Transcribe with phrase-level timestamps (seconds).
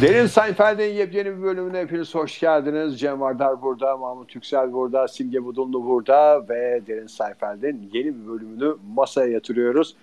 [0.00, 3.00] Derin Seinfeld'in yepyeni bir bölümüne hepiniz hoş geldiniz.
[3.00, 8.76] Cem Vardar burada, Mahmut Yüksel burada, Simge Budunlu burada ve Derin Seinfeld'in yeni bir bölümünü
[8.94, 9.96] masaya yatırıyoruz.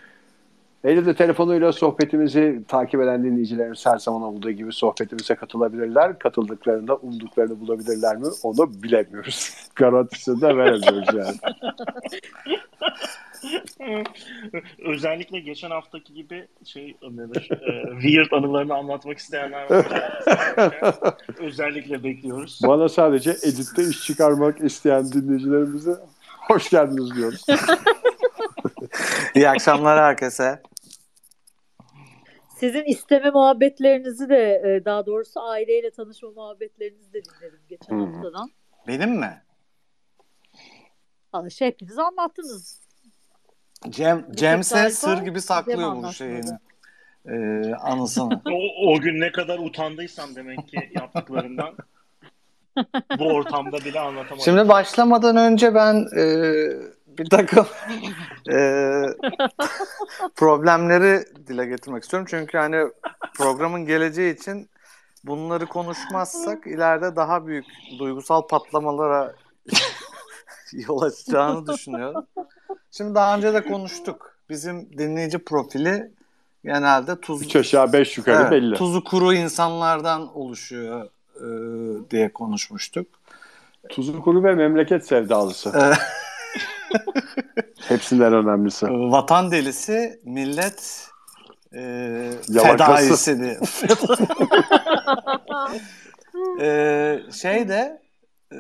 [0.84, 6.20] Elinde telefonuyla sohbetimizi takip eden dinleyicilerimiz her zaman olduğu gibi sohbetimize katılabilirler.
[6.20, 9.68] Katıldıklarında umduklarını bulabilirler mi onu bilemiyoruz.
[9.76, 11.38] Garantisini de veremiyoruz yani.
[14.85, 19.85] Özellikle geçen haftaki gibi şey nedir, e, weird anılarını anlatmak isteyenler var.
[21.40, 22.59] Özellikle bekliyoruz.
[22.63, 25.91] Bana sadece editte iş çıkarmak isteyen dinleyicilerimize
[26.48, 27.46] hoş geldiniz diyoruz.
[29.35, 30.61] İyi akşamlar herkese.
[32.59, 38.05] Sizin isteme muhabbetlerinizi de e, daha doğrusu aileyle tanışma muhabbetlerinizi de dinledim geçen hı.
[38.05, 38.49] haftadan.
[38.87, 39.41] Benim mi?
[41.34, 42.81] Valla şey hepiniz anlattınız.
[43.89, 46.57] Cem, Cemse sır gibi saklıyor Cem bu şeyini.
[47.26, 48.41] Ee, anısını.
[48.45, 51.76] O, o gün ne kadar utandıysam demek ki yaptıklarından
[53.20, 54.45] bu ortamda bile anlatamadım.
[54.45, 56.23] Şimdi başlamadan önce ben e,
[57.18, 57.68] bir takım
[58.51, 58.57] e,
[60.35, 62.27] problemleri dile getirmek istiyorum.
[62.29, 62.91] Çünkü hani
[63.37, 64.69] programın geleceği için
[65.23, 67.66] bunları konuşmazsak ileride daha büyük
[68.00, 69.35] duygusal patlamalara
[70.73, 72.25] yol açacağını düşünüyorum.
[72.91, 74.38] Şimdi daha önce de konuştuk.
[74.50, 76.12] Bizim dinleyici profili
[76.63, 78.75] genelde tuz, Üç aşağı beş yukarı Evet, belli.
[78.75, 81.45] tuzu kuru insanlardan oluşuyor e,
[82.12, 83.07] diye konuşmuştuk.
[83.90, 85.72] Tuzu kuru ve memleket sevdalısı.
[87.88, 88.85] Hepsinden önemlisi.
[88.90, 91.09] vatan delisi, millet
[91.74, 92.31] e,
[92.62, 93.59] fedaisi diye.
[96.62, 98.02] e, şey de
[98.53, 98.57] e,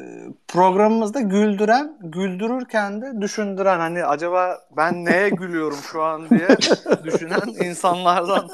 [0.47, 6.47] programımızda güldüren, güldürürken de düşündüren hani acaba ben neye gülüyorum şu an diye
[7.03, 8.49] düşünen insanlardan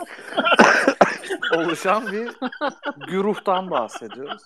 [1.57, 2.31] oluşan bir
[3.07, 4.41] güruhtan bahsediyoruz.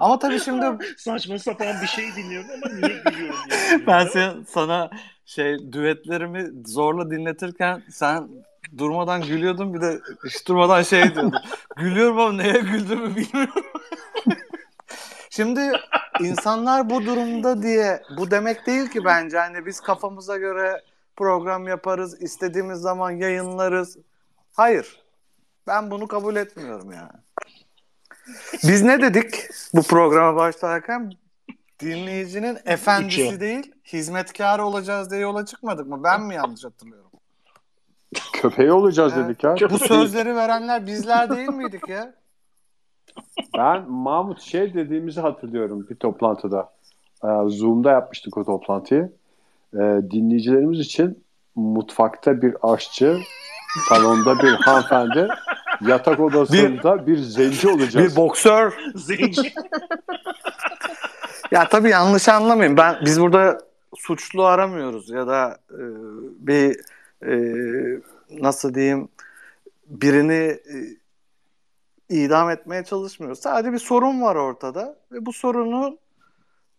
[0.00, 3.86] Ama tabii şimdi Saçma sapan bir şey dinliyorum ama niye gülüyorum diye.
[3.86, 4.90] ben sen, sana
[5.24, 8.28] şey düetlerimi zorla dinletirken sen
[8.78, 11.32] durmadan gülüyordun bir de hiç durmadan şey diyordun.
[11.76, 13.64] Gülüyorum ama neye güldüğümü bilmiyorum.
[15.30, 15.72] Şimdi
[16.20, 20.82] insanlar bu durumda diye bu demek değil ki bence hani biz kafamıza göre
[21.16, 23.98] program yaparız, istediğimiz zaman yayınlarız.
[24.52, 25.05] Hayır.
[25.66, 27.10] Ben bunu kabul etmiyorum yani.
[28.64, 29.34] Biz ne dedik
[29.74, 31.12] bu programa başlarken?
[31.80, 33.40] Dinleyicinin efendisi Üçü.
[33.40, 36.00] değil, hizmetkarı olacağız diye yola çıkmadık mı?
[36.04, 37.10] Ben mi yanlış hatırlıyorum?
[38.32, 39.28] Köpeği olacağız Evet.
[39.28, 39.70] dedik ya.
[39.70, 42.14] Bu sözleri verenler bizler değil miydik ya?
[43.58, 46.72] Ben Mahmut şey dediğimizi hatırlıyorum bir toplantıda.
[47.24, 49.12] Ee, Zoom'da yapmıştık o toplantıyı.
[49.74, 49.78] Ee,
[50.10, 51.24] dinleyicilerimiz için
[51.54, 53.18] mutfakta bir aşçı,
[53.88, 55.28] salonda bir hanımefendi,
[55.80, 58.12] yatak odasında bir, zenci olacağız.
[58.12, 58.72] Bir boksör.
[58.94, 59.54] Zenci.
[61.50, 62.76] Ya tabii yanlış anlamayın.
[62.76, 63.58] Ben biz burada
[63.96, 65.82] suçlu aramıyoruz ya da e,
[66.38, 66.80] bir
[67.26, 67.34] e,
[68.30, 69.08] nasıl diyeyim
[69.86, 70.76] birini e,
[72.08, 73.38] idam etmeye çalışmıyoruz.
[73.38, 75.98] Sadece bir sorun var ortada ve bu sorunun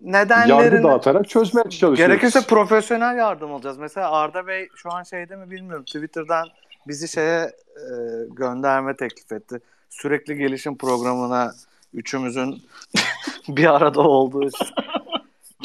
[0.02, 1.98] Yargı nedenlerini dağıtarak çözmeye çalışıyoruz.
[1.98, 3.78] Gerekirse profesyonel yardım alacağız.
[3.78, 5.86] Mesela Arda Bey şu an şeyde mi bilmiyorum.
[5.86, 6.48] Twitter'dan
[6.88, 7.92] bizi şeye e,
[8.30, 9.60] gönderme teklif etti.
[9.90, 11.54] Sürekli gelişim programına
[11.94, 12.64] üçümüzün
[13.48, 14.68] bir arada olduğu için.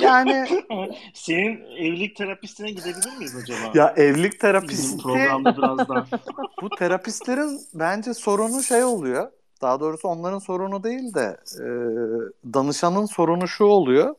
[0.01, 0.47] Yani
[1.15, 3.59] Senin evlilik terapistine gidebilir miyiz acaba?
[3.75, 6.07] ya evlilik terapisti programda biraz daha.
[6.63, 9.31] bu terapistlerin bence sorunu şey oluyor.
[9.63, 11.67] Daha doğrusu onların sorunu değil de e,
[12.55, 14.15] danışanın sorunu şu oluyor.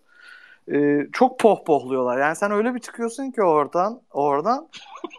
[0.71, 2.17] E, çok pohpohluyorlar.
[2.17, 4.69] Yani sen öyle bir çıkıyorsun ki oradan, oradan.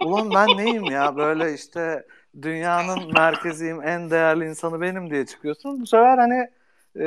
[0.05, 2.06] Ulan ben neyim ya böyle işte
[2.43, 5.81] dünyanın merkeziyim, en değerli insanı benim diye çıkıyorsun.
[5.81, 6.49] Bu sefer hani
[7.00, 7.06] e,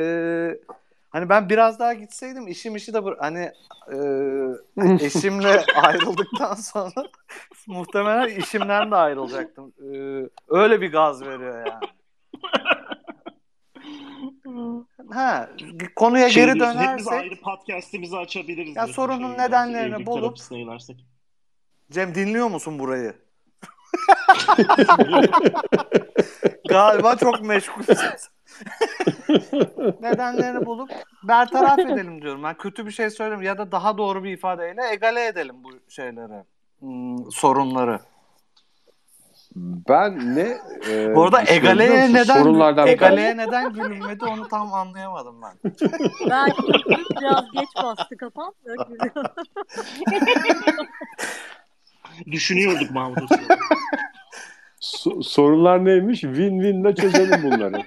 [1.10, 3.52] hani ben biraz daha gitseydim işim işi de hani
[3.92, 3.96] e,
[5.04, 7.04] eşimle ayrıldıktan sonra
[7.66, 9.72] muhtemelen işimden de ayrılacaktım.
[9.78, 9.88] E,
[10.48, 11.92] öyle bir gaz veriyor yani.
[15.10, 15.50] Ha,
[15.96, 18.76] konuya Şey geri diyorsun, Hepimiz dönersek ayrı podcast'imizi açabiliriz.
[18.76, 20.38] Ya sorunun şey, nedenlerini bulup-.
[21.90, 23.14] Cem dinliyor musun burayı?
[26.68, 27.96] Galiba çok meşgulsün.
[30.00, 30.90] Nedenlerini bulup
[31.22, 32.42] bertaraf edelim diyorum.
[32.42, 36.44] Ben kötü bir şey söylemiyorum ya da daha doğru bir ifadeyle egale edelim bu şeyleri,
[36.80, 38.00] hmm, sorunları.
[39.56, 40.58] Ben ne
[40.90, 45.70] e, Bu arada Egale'ye neden Egale'ye neden gülünmedi onu tam anlayamadım ben.
[46.30, 46.50] Ben
[47.20, 48.52] biraz geç bastı kafam.
[52.26, 53.30] Düşünüyorduk Mahmut.
[54.80, 56.22] So- sorunlar neymiş?
[56.22, 57.82] Win-win'le çözelim bunları.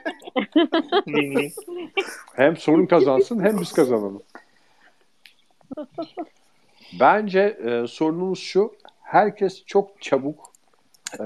[1.05, 1.51] Win-win.
[2.35, 4.23] Hem sorun kazansın hem biz kazanalım.
[6.99, 8.73] Bence e, sorunumuz şu.
[9.01, 10.50] Herkes çok çabuk
[11.19, 11.23] e,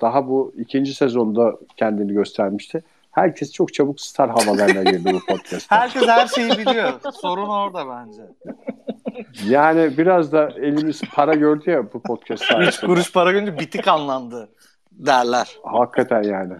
[0.00, 2.82] daha bu ikinci sezonda kendini göstermişti.
[3.10, 5.76] Herkes çok çabuk star havalarına girdi bu podcast'ta.
[5.80, 6.92] Herkes her şeyi biliyor.
[7.12, 8.22] Sorun orada bence.
[9.48, 12.86] Yani biraz da elimiz para gördü ya bu podcast sayesinde.
[12.86, 14.48] kuruş para görünce bitik anlandı
[14.92, 15.56] derler.
[15.64, 16.54] Hakikaten yani.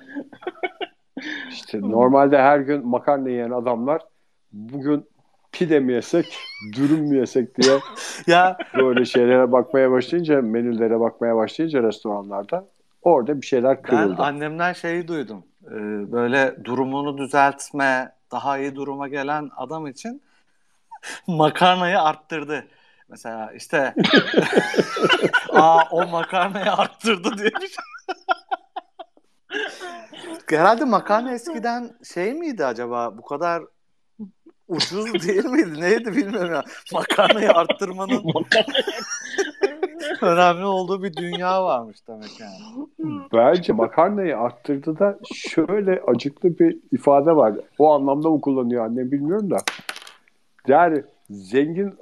[1.50, 4.02] İşte normalde her gün makarna yiyen adamlar
[4.52, 5.09] bugün
[5.52, 6.38] pide mi yesek,
[6.72, 7.78] dürüm mü yesek diye
[8.26, 12.66] Ya böyle şeylere bakmaya başlayınca, menülere bakmaya başlayınca restoranlarda
[13.02, 14.22] orada bir şeyler ben kırıldı.
[14.22, 15.44] annemden şeyi duydum.
[15.66, 20.22] Ee, böyle durumunu düzeltme, daha iyi duruma gelen adam için
[21.26, 22.66] makarnayı arttırdı.
[23.08, 23.94] Mesela işte
[25.52, 27.84] aa o makarnayı arttırdı diye bir şey.
[30.50, 33.18] Herhalde makarna eskiden şey miydi acaba?
[33.18, 33.62] Bu kadar
[34.70, 35.80] ucuz değil miydi?
[35.80, 36.62] Neydi bilmiyorum ya.
[36.92, 38.22] Makarnayı arttırmanın
[40.22, 42.86] önemli olduğu bir dünya varmış demek yani.
[43.32, 47.54] Bence makarnayı arttırdı da şöyle acıklı bir ifade var.
[47.78, 49.56] O anlamda mı kullanıyor annem bilmiyorum da.
[50.66, 51.94] Yani zengin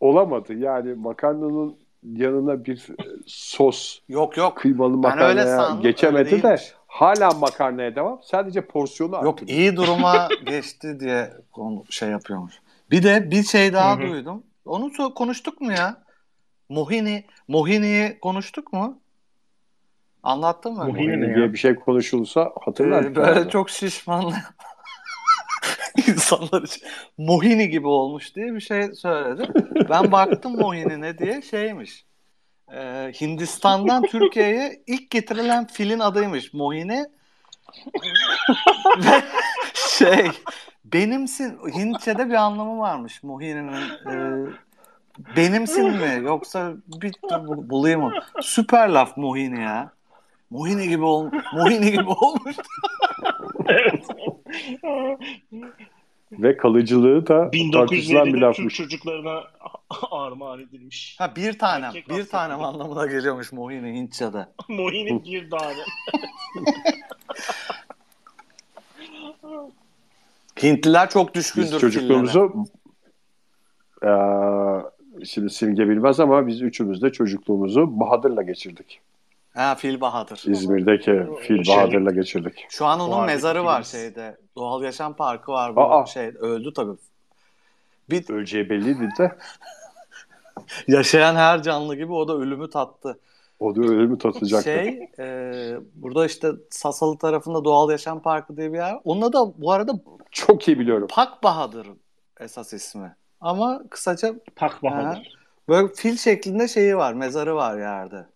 [0.00, 0.54] olamadı.
[0.54, 1.76] Yani makarnanın
[2.12, 2.86] yanına bir
[3.26, 4.56] sos, Yok yok.
[4.56, 6.56] kıymalı makarnaya geçemedi öyle de.
[6.94, 8.20] Hala makarnaya devam.
[8.22, 9.26] Sadece porsiyonu arttırdı.
[9.26, 12.54] Yok iyi duruma geçti diye konu şey yapıyormuş.
[12.90, 14.10] Bir de bir şey daha Hı hı.
[14.10, 14.42] duydum.
[14.64, 16.04] Onu konuştuk mu ya?
[16.68, 18.98] Mohini, Mohini'yi konuştuk mu?
[20.22, 20.84] Anlattın mı?
[20.84, 21.34] Mohini ya?
[21.36, 23.04] diye bir şey konuşulsa hatırlar.
[23.04, 24.34] Ee, böyle çok şişmanlı
[26.08, 26.82] insanlar için
[27.18, 29.48] Mohini gibi olmuş diye bir şey söyledi.
[29.90, 32.04] Ben baktım Mohini ne diye şeymiş.
[32.72, 37.06] Ee, Hindistan'dan Türkiye'ye ilk getirilen filin adıymış Mohini.
[38.96, 39.22] Ve
[39.76, 40.30] şey
[40.84, 43.72] benimsin Hintçe'de bir anlamı varmış Mohini'nin.
[44.10, 44.46] Ee,
[45.36, 47.14] benimsin mi yoksa bir
[47.70, 48.12] bulayım mı?
[48.42, 49.92] Süper laf Mohini ya.
[50.50, 52.56] Mohini gibi ol Mohini gibi olmuş.
[53.68, 54.04] evet.
[56.38, 58.74] Ve kalıcılığı da tartışılan bir 1907'de Türk lafmış.
[58.74, 59.40] çocuklarına
[60.10, 61.16] armağan edilmiş.
[61.18, 61.84] Ha bir tanem.
[61.84, 64.46] Erkek Bir tanem anlamına geliyormuş Mohini Hintçe'de.
[64.68, 65.74] Mohi'nin bir tane.
[70.62, 72.52] Hintliler çok düşkündür Biz çocukluğumuzu
[74.04, 74.10] eee,
[75.24, 79.00] şimdi Simge bilmez ama biz üçümüz de çocukluğumuzu Bahadır'la geçirdik.
[79.54, 80.42] Ha Fil Bahadır.
[80.46, 82.66] İzmir'deki Fil Şey- Bahadır'la geçirdik.
[82.68, 84.36] Şu an onun Vay, mezarı var şeyde.
[84.56, 86.06] Doğal Yaşam Parkı var bu Aa.
[86.06, 86.26] şey.
[86.26, 86.96] Öldü tabii.
[88.10, 89.36] Bir Öleceği belliydi de
[90.88, 93.18] yaşayan her canlı gibi o da ölümü tattı.
[93.60, 94.64] o da ölümü tatacaktı.
[94.64, 98.92] Şey, e, burada işte Sasalı tarafında Doğal Yaşam Parkı diye bir yer.
[98.94, 99.00] var.
[99.04, 99.92] Onun da bu arada
[100.30, 101.08] Çok iyi biliyorum.
[101.10, 101.88] Pak Bahadır
[102.40, 103.16] esas ismi.
[103.40, 105.38] Ama kısaca Pak Bahadır.
[105.68, 108.26] Böyle fil şeklinde şeyi var, mezarı var yerde.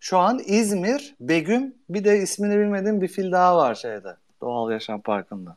[0.00, 4.16] Şu an İzmir, Begüm, bir de ismini bilmediğim bir fil daha var şeyde.
[4.40, 5.56] Doğal Yaşam Parkı'nda.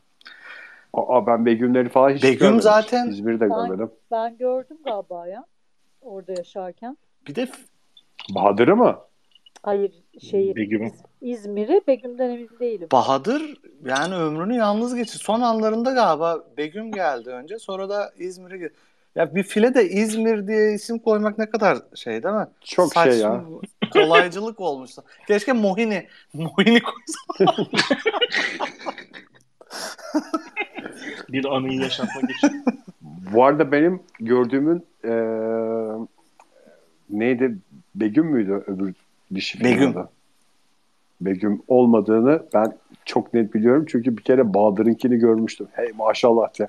[0.94, 2.60] Aa, ben Begümleri falan hiç Begüm görmedim.
[2.60, 3.90] zaten- İzmir'de Ben- görmedim.
[4.10, 5.44] Ben gördüm galiba ya
[6.02, 6.96] orada yaşarken.
[7.28, 7.48] Bir de
[8.34, 8.98] Bahadır'ı mı?
[9.62, 10.86] Hayır şehir Begüm'ü.
[10.86, 12.88] İz- İzmir'i Begüm'den emin değilim.
[12.92, 13.42] Bahadır
[13.86, 15.18] yani ömrünü yalnız geçti.
[15.18, 17.58] Son anlarında galiba Begüm geldi önce.
[17.58, 18.70] Sonra da İzmir'e
[19.14, 22.46] Ya bir file de İzmir diye isim koymak ne kadar şey değil mi?
[22.64, 23.44] Çok Saçma, şey ya.
[23.92, 24.90] Kolaycılık olmuş.
[25.26, 26.06] Keşke Mohini.
[26.34, 27.56] Mohini koysa.
[31.28, 32.64] Bir anıyı yaşatmak için.
[33.34, 36.06] Bu arada benim gördüğümün eee,
[37.10, 37.56] neydi?
[37.94, 38.94] Begüm müydü öbür
[39.34, 39.90] dişi Begüm.
[39.90, 40.08] adı?
[41.20, 42.72] Begüm olmadığını ben
[43.04, 43.86] çok net biliyorum.
[43.88, 45.66] Çünkü bir kere Bahadır'ınkini görmüştüm.
[45.72, 46.68] Hey maşallah diye.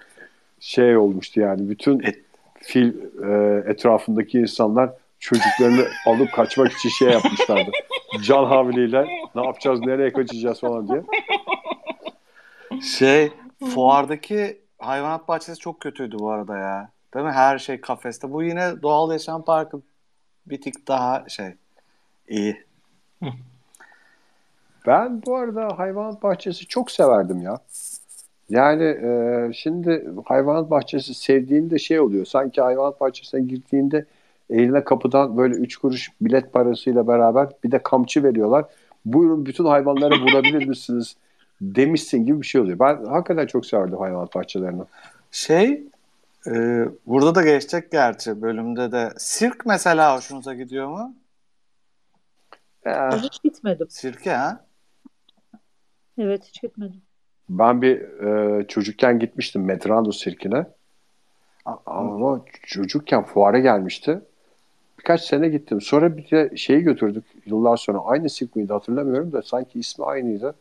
[0.60, 1.70] Şey olmuştu yani.
[1.70, 2.25] Bütün Et-
[2.66, 2.94] fil
[3.24, 7.72] e, etrafındaki insanlar çocuklarını alıp kaçmak için şey yapmışlardı.
[8.24, 9.06] Can havliyle
[9.36, 11.04] ne yapacağız, nereye kaçacağız falan diye.
[12.82, 13.32] Şey
[13.74, 16.90] fuardaki hayvanat bahçesi çok kötüydü bu arada ya.
[17.14, 17.32] Değil mi?
[17.32, 18.32] Her şey kafeste.
[18.32, 19.82] Bu yine doğal yaşam parkı
[20.46, 21.54] bir tık daha şey
[22.28, 22.66] iyi.
[24.88, 27.60] Ben bu arada hayvanat bahçesi çok severdim ya.
[28.50, 32.26] Yani e, şimdi hayvanat bahçesi sevdiğinde şey oluyor.
[32.26, 34.06] Sanki hayvanat bahçesine girdiğinde
[34.50, 38.66] eline kapıdan böyle üç kuruş bilet parasıyla beraber bir de kamçı veriyorlar.
[39.06, 41.16] buyurun bütün hayvanlara vurabilir misiniz
[41.62, 42.80] demişsin gibi bir şey oluyor.
[42.80, 44.84] Ben hakikaten çok severdim hayvanat bahçelerini.
[45.32, 45.84] Şey
[46.48, 49.14] e, burada da geçecek gerçi bölümde de.
[49.18, 51.16] Sirk mesela hoşunuza gidiyor mu?
[52.86, 53.88] Ben hiç gitmedim.
[53.90, 54.66] Sirke ha?
[56.18, 57.02] Evet hiç gitmedim.
[57.50, 60.66] Ben bir e, çocukken gitmiştim Medrano sirkine.
[61.86, 64.22] Ama çocukken fuara gelmişti.
[65.00, 65.82] Birkaç sene gittim.
[65.82, 68.00] Sonra bir de şeyi götürdük yıllar sonra.
[68.06, 70.56] Aynı sirk miydi hatırlamıyorum da sanki ismi aynıydı.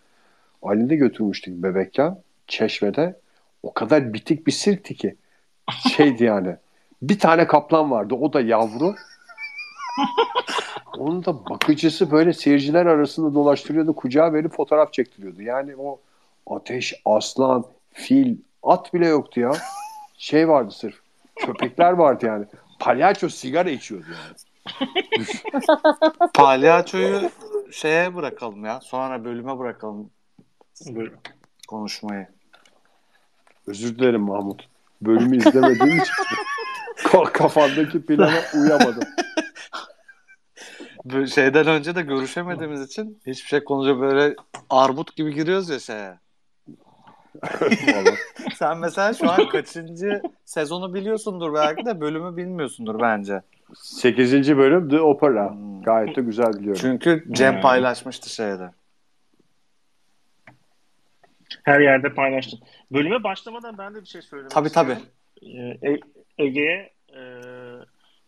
[0.62, 3.20] Ali'de götürmüştük bebekken Çeşme'de.
[3.62, 5.16] O kadar bitik bir sirkti ki.
[5.96, 6.56] Şeydi yani.
[7.02, 8.14] Bir tane kaplan vardı.
[8.14, 8.94] O da yavru.
[10.98, 13.94] Onun da bakıcısı böyle seyirciler arasında dolaştırıyordu.
[13.94, 15.42] Kucağa verip fotoğraf çektiriyordu.
[15.42, 16.00] Yani o
[16.46, 19.52] ateş, aslan, fil, at bile yoktu ya.
[20.18, 20.94] Şey vardı sırf.
[21.36, 22.46] Köpekler vardı yani.
[22.78, 24.36] Palyaço sigara içiyordu yani.
[26.34, 27.30] Palyaçoyu
[27.72, 28.80] şeye bırakalım ya.
[28.80, 30.10] Sonra bölüme bırakalım
[30.86, 31.18] Buyurun.
[31.68, 32.26] konuşmayı.
[33.66, 34.68] Özür dilerim Mahmut.
[35.02, 36.12] Bölümü izlemediğim için
[36.96, 39.02] ka- kafamdaki plana uyamadım.
[41.26, 44.36] Şeyden önce de görüşemediğimiz için hiçbir şey konuşuyor böyle
[44.70, 46.18] armut gibi giriyoruz ya şeye.
[48.54, 53.40] Sen mesela şu an kaçıncı sezonu biliyorsundur belki de bölümü bilmiyorsundur bence.
[53.74, 54.56] 8.
[54.56, 55.50] bölüm The Opera.
[55.50, 55.82] Hmm.
[55.82, 56.80] Gayet de güzel biliyorum.
[56.80, 57.60] Çünkü Cem Hmm.
[57.60, 58.70] paylaşmıştı şeyde.
[61.62, 62.60] Her yerde paylaştım.
[62.92, 65.02] Bölüme başlamadan ben de bir şey söylemek Tabii, istiyorum.
[65.42, 66.00] Ee, E-
[66.38, 67.20] Ege'ye e,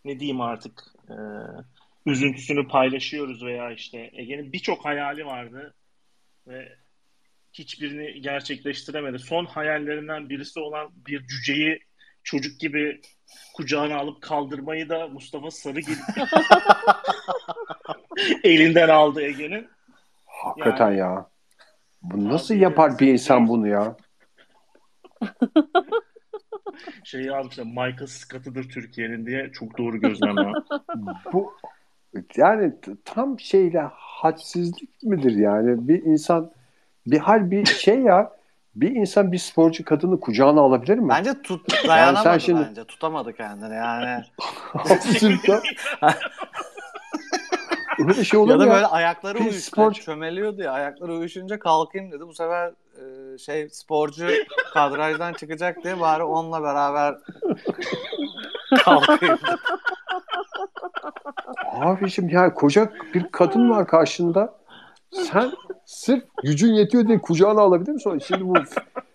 [0.05, 1.17] ne diyeyim artık e,
[2.07, 5.75] üzüntüsünü paylaşıyoruz veya işte Ege'nin birçok hayali vardı
[6.47, 6.69] ve
[7.59, 9.19] hiçbirini gerçekleştiremedi.
[9.19, 11.81] Son hayallerinden birisi olan bir cüceyi
[12.25, 13.01] çocuk gibi
[13.55, 15.95] kucağına alıp kaldırmayı da Mustafa Sarıgil
[18.45, 19.69] elinden aldı Ege'nin.
[20.27, 21.27] Hakikaten Yani- ya.
[22.03, 23.97] Bu nasıl Abi, yapar bir insan bunu ya?
[27.05, 30.37] Şeyi almışlar Michael Scott'ıdır Türkiye'nin diye çok doğru gözlem.
[31.33, 31.55] Bu
[32.37, 32.73] yani
[33.05, 35.89] tam şeyle hadsizlik midir yani?
[35.89, 36.53] Bir insan
[37.07, 38.31] bir hal bir şey ya
[38.75, 41.09] bir insan bir sporcu kadını kucağına alabilir mi?
[41.09, 42.85] Bence tut dayanamadı sen şimdi- bence.
[42.85, 44.23] Tutamadı kendini yani.
[47.99, 48.09] Ya.
[48.09, 48.73] Öyle şey olur ya da ya?
[48.73, 49.71] böyle ayakları Bir uyuştu.
[49.77, 50.73] sporcu- Çömeliyordu ya.
[50.73, 52.27] Ayakları uyuşunca kalkayım dedi.
[52.27, 52.73] Bu sefer
[53.35, 54.29] e, şey sporcu
[54.73, 57.15] kadrajdan çıkacak diye bari onunla beraber
[58.85, 59.39] kalkayım.
[61.81, 64.55] Abiciğim yani koca bir kadın var karşında.
[65.13, 65.53] Sen
[65.87, 68.19] sırf gücün yetiyor diye kucağına alabilir misin?
[68.19, 68.55] Şimdi bu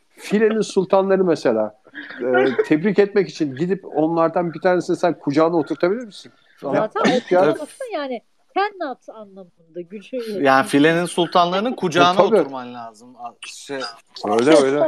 [0.09, 1.81] filenin sultanları mesela
[2.21, 6.31] e, tebrik etmek için gidip onlardan bir tanesini sen kucağına oturtabilir misin?
[6.61, 7.55] Zaten Ayıp ya.
[7.93, 8.21] yani
[8.55, 12.35] cannot anlamında gücü Yani filenin sultanlarının kucağına Tabii.
[12.39, 13.15] oturman lazım.
[13.47, 13.79] Şey,
[14.25, 14.85] Öyle öyle.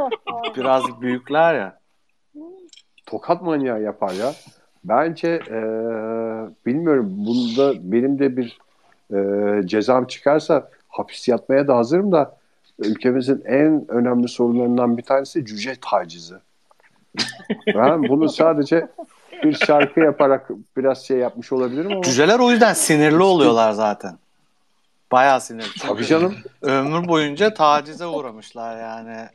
[0.56, 1.78] biraz büyükler ya.
[3.06, 4.32] Tokat manyağı yapar ya.
[4.84, 5.58] Bence e,
[6.66, 8.58] bilmiyorum bunda benim de bir
[9.14, 12.36] e, cezam çıkarsa hapis yatmaya da hazırım da
[12.78, 16.34] ülkemizin en önemli sorunlarından bir tanesi cüce tacizi.
[17.74, 18.88] Ben bunu sadece
[19.44, 24.18] bir şarkı yaparak biraz şey yapmış olabilirim ama Cüceler o yüzden sinirli oluyorlar zaten.
[25.12, 25.66] Bayağı sinirli.
[25.66, 26.34] Çünkü tabii canım.
[26.62, 29.28] Ömür boyunca tacize uğramışlar yani.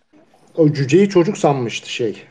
[0.58, 2.24] O cüceyi çocuk sanmıştı şey.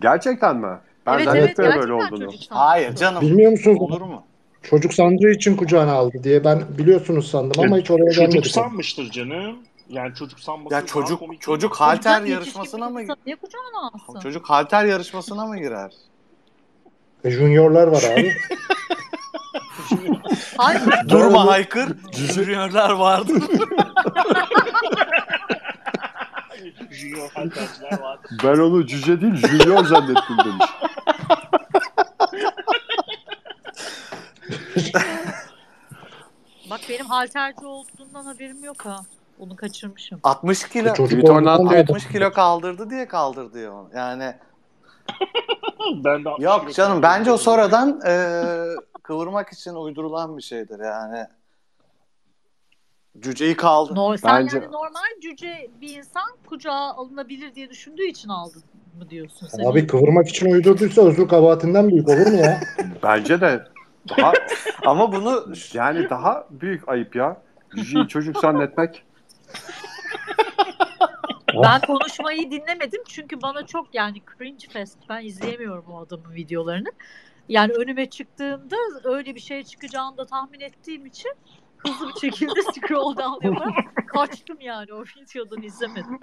[0.00, 0.66] Gerçekten mi?
[1.06, 2.32] Ben evet evet zannetmiyorum gerçekten böyle olduğunu.
[2.50, 3.22] Hayır canım.
[3.22, 3.76] Bilmiyor musunuz?
[3.80, 4.22] Olur mu?
[4.70, 8.50] Çocuk sandığı için kucağına aldı diye ben biliyorsunuz sandım ama hiç oraya Çocuk gelmedik.
[8.52, 9.56] sanmıştır canım.
[9.88, 11.40] Yani çocuk sanması Ya çocuk komik.
[11.40, 14.20] çocuk halter Çocuk yarışmasına yetişkin mı insan Niye kucağına alsın?
[14.20, 15.92] çocuk halter yarışmasına mı girer?
[17.24, 18.32] E, juniorlar var abi.
[20.56, 20.80] Hayır.
[21.08, 21.88] Durma haykır.
[22.12, 23.32] Jüryörler vardı.
[26.90, 28.28] Junior halterciler vardı.
[28.44, 30.66] Ben onu cüce değil junior zannettim demiş.
[36.70, 39.00] Bak benim halterci olduğundan haberim yok ha.
[39.38, 40.20] Onu kaçırmışım.
[40.22, 43.88] 60 kilo Çocuk da 60 kilo kaldırdı diye kaldırdı ya onu.
[43.94, 44.34] Yani
[46.04, 48.14] Ben de yok canım bence o sonradan e,
[49.02, 51.26] kıvırmak için uydurulan bir şeydir yani.
[53.20, 53.94] Cüceyi kaldı.
[53.94, 58.62] No, sen Bence- yani normal cüce bir insan kucağa alınabilir diye düşündüğü için aldın
[58.98, 59.64] mı diyorsun sen?
[59.64, 62.60] Abi kıvırmak için uydurduysa özür kabahatinden büyük olur mu ya?
[63.02, 63.64] Bence de
[64.08, 64.32] daha
[64.86, 67.42] Ama bunu yani daha büyük ayıp ya.
[67.76, 69.04] Cüceyi çocuk zannetmek.
[71.62, 74.98] Ben konuşmayı dinlemedim çünkü bana çok yani cringe fest.
[75.08, 76.92] Ben izleyemiyorum o adamın videolarını.
[77.48, 81.32] Yani önüme çıktığında öyle bir şey çıkacağını da tahmin ettiğim için
[81.78, 86.18] hızlı bir şekilde scroll down yaparak kaçtım yani o videodan izlemedim.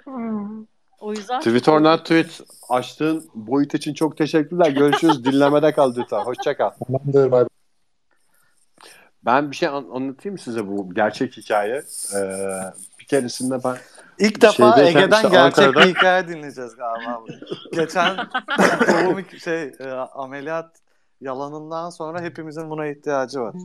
[0.99, 4.69] O yüzden Tweet or not tweet açtığın boyut için çok teşekkürler.
[4.69, 5.25] Görüşürüz.
[5.25, 6.19] Dinlemede kal lütfen.
[6.19, 6.69] Hoşça kal.
[6.69, 7.31] Tamamdır.
[7.31, 7.47] Bay bay.
[9.25, 11.83] Ben bir şey an- anlatayım size bu gerçek hikaye.
[12.15, 12.21] Ee,
[12.99, 13.75] bir keresinde ben
[14.19, 17.21] İlk defa Şeydeyken Ege'den işte gerçek Ankara'da- bir hikaye dinleyeceğiz galiba.
[17.73, 18.17] Geçen
[18.87, 20.71] doğum şey e, ameliyat
[21.21, 23.55] yalanından sonra hepimizin buna ihtiyacı var.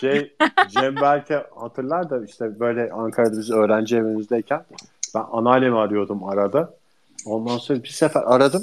[0.00, 0.36] şey
[0.68, 4.64] Cem belki hatırlar da işte böyle Ankara'da biz öğrenci evimizdeyken
[5.14, 6.74] ben anneannemi arıyordum arada.
[7.26, 8.62] Ondan sonra bir sefer aradım.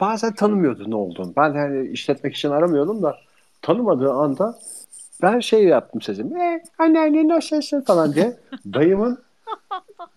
[0.00, 1.32] Bazen tanımıyordu ne olduğunu.
[1.36, 3.16] Ben hani işletmek için aramıyordum da
[3.62, 4.58] tanımadığı anda
[5.22, 6.42] ben şey yaptım sesimi.
[6.42, 8.36] E, anneanne nasılsın falan diye.
[8.74, 9.18] Dayımın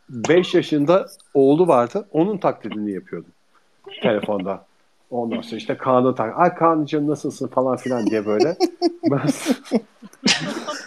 [0.10, 2.05] 5 yaşında oğlu vardı.
[2.12, 3.31] Onun taklidini yapıyordum.
[4.01, 4.65] Telefonda.
[5.12, 6.39] Ondan sonra işte Kaan'ın tak.
[6.39, 8.57] Ay Kaan'cığım nasılsın falan filan diye böyle.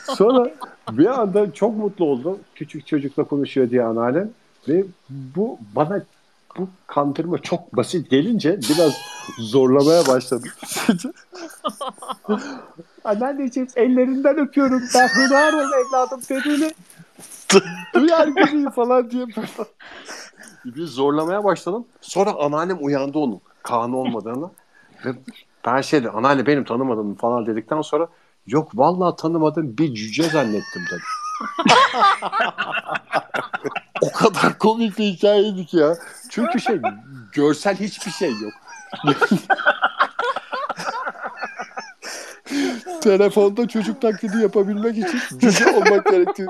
[0.05, 0.51] Sonra
[0.93, 2.39] bir anda çok mutlu oldum.
[2.55, 4.31] Küçük çocukla konuşuyor diye anneannem.
[4.69, 6.03] Ve bu bana
[6.59, 8.93] bu kandırma çok basit gelince biraz
[9.39, 10.51] zorlamaya başladım.
[13.05, 14.83] Anneanneciğim ellerinden öpüyorum.
[14.95, 16.71] Ben hınar ol evladım dediğini
[17.95, 19.27] duyar gibiyim falan diye
[20.65, 21.87] bir zorlamaya başladım.
[22.01, 23.41] Sonra anneannem uyandı onun.
[23.63, 24.51] Kaan olmadığını.
[25.05, 25.15] Ve
[25.67, 28.09] ben şeydi anneanne benim tanımadım falan dedikten sonra
[28.47, 31.03] yok vallahi tanımadım bir cüce zannettim dedi.
[34.01, 35.97] O kadar komik bir hikayeydi ki ya.
[36.31, 36.81] Çünkü şey
[37.33, 38.53] görsel hiçbir şey yok.
[43.03, 46.47] Telefonda çocuk taklidi yapabilmek için cüce olmak gerektiği.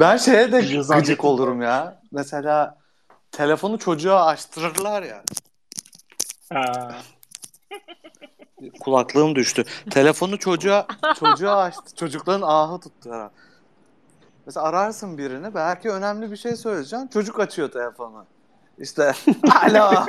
[0.00, 2.00] Ben şeye de gıcık olurum ya.
[2.12, 2.78] Mesela
[3.32, 5.22] telefonu çocuğa açtırırlar ya.
[6.52, 6.94] Ha,
[8.80, 9.64] Kulaklığım düştü.
[9.90, 10.86] Telefonu çocuğa
[11.20, 11.96] çocuğa açtı.
[11.96, 13.32] Çocukların ahı tuttu herhalde.
[14.46, 17.08] Mesela ararsın birini belki önemli bir şey söyleyeceksin.
[17.08, 18.26] Çocuk açıyor telefonu.
[18.78, 19.12] İşte
[19.62, 19.90] alo.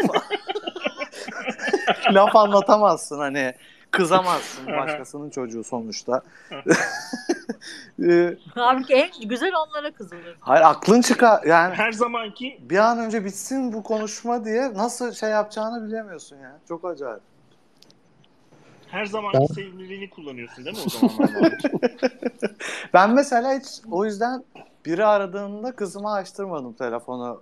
[2.11, 3.53] Laf anlatamazsın hani.
[3.91, 6.21] Kızamazsın başkasının çocuğu sonuçta.
[8.09, 10.37] Ee, Halbuki en güzel onlara kızılır.
[10.39, 11.43] Hayır aklın çıkar.
[11.43, 16.59] Yani her zamanki bir an önce bitsin bu konuşma diye nasıl şey yapacağını bilemiyorsun ya.
[16.67, 17.21] Çok acayip.
[18.93, 21.53] Her zamanki sevimliliğini kullanıyorsun değil mi o zamanlar?
[22.93, 24.43] Ben mesela hiç o yüzden
[24.85, 27.41] biri aradığında kızıma açtırmadım telefonu.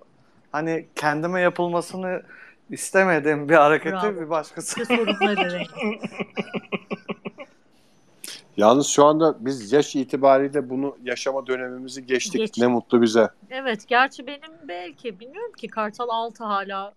[0.51, 2.21] Hani kendime yapılmasını
[2.69, 4.21] istemediğim bir hareketi Bravo.
[4.21, 4.81] bir başkası.
[8.57, 12.41] Yalnız şu anda biz yaş itibariyle bunu yaşama dönemimizi geçtik.
[12.41, 12.61] Geçtik.
[12.61, 13.29] Ne mutlu bize.
[13.49, 16.93] Evet gerçi benim belki bilmiyorum ki Kartal 6 hala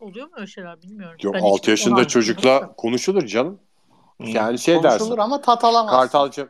[0.00, 1.16] oluyor mu öyle şeyler bilmiyorum.
[1.22, 3.60] Yok Ben 6 hiç yaşında çocukla bilmiyorum konuşulur canım.
[4.20, 4.26] Hı.
[4.26, 5.18] Yani şey Konuşulur dersin.
[5.18, 5.98] ama tat alamazsın.
[5.98, 6.48] Kartalcığım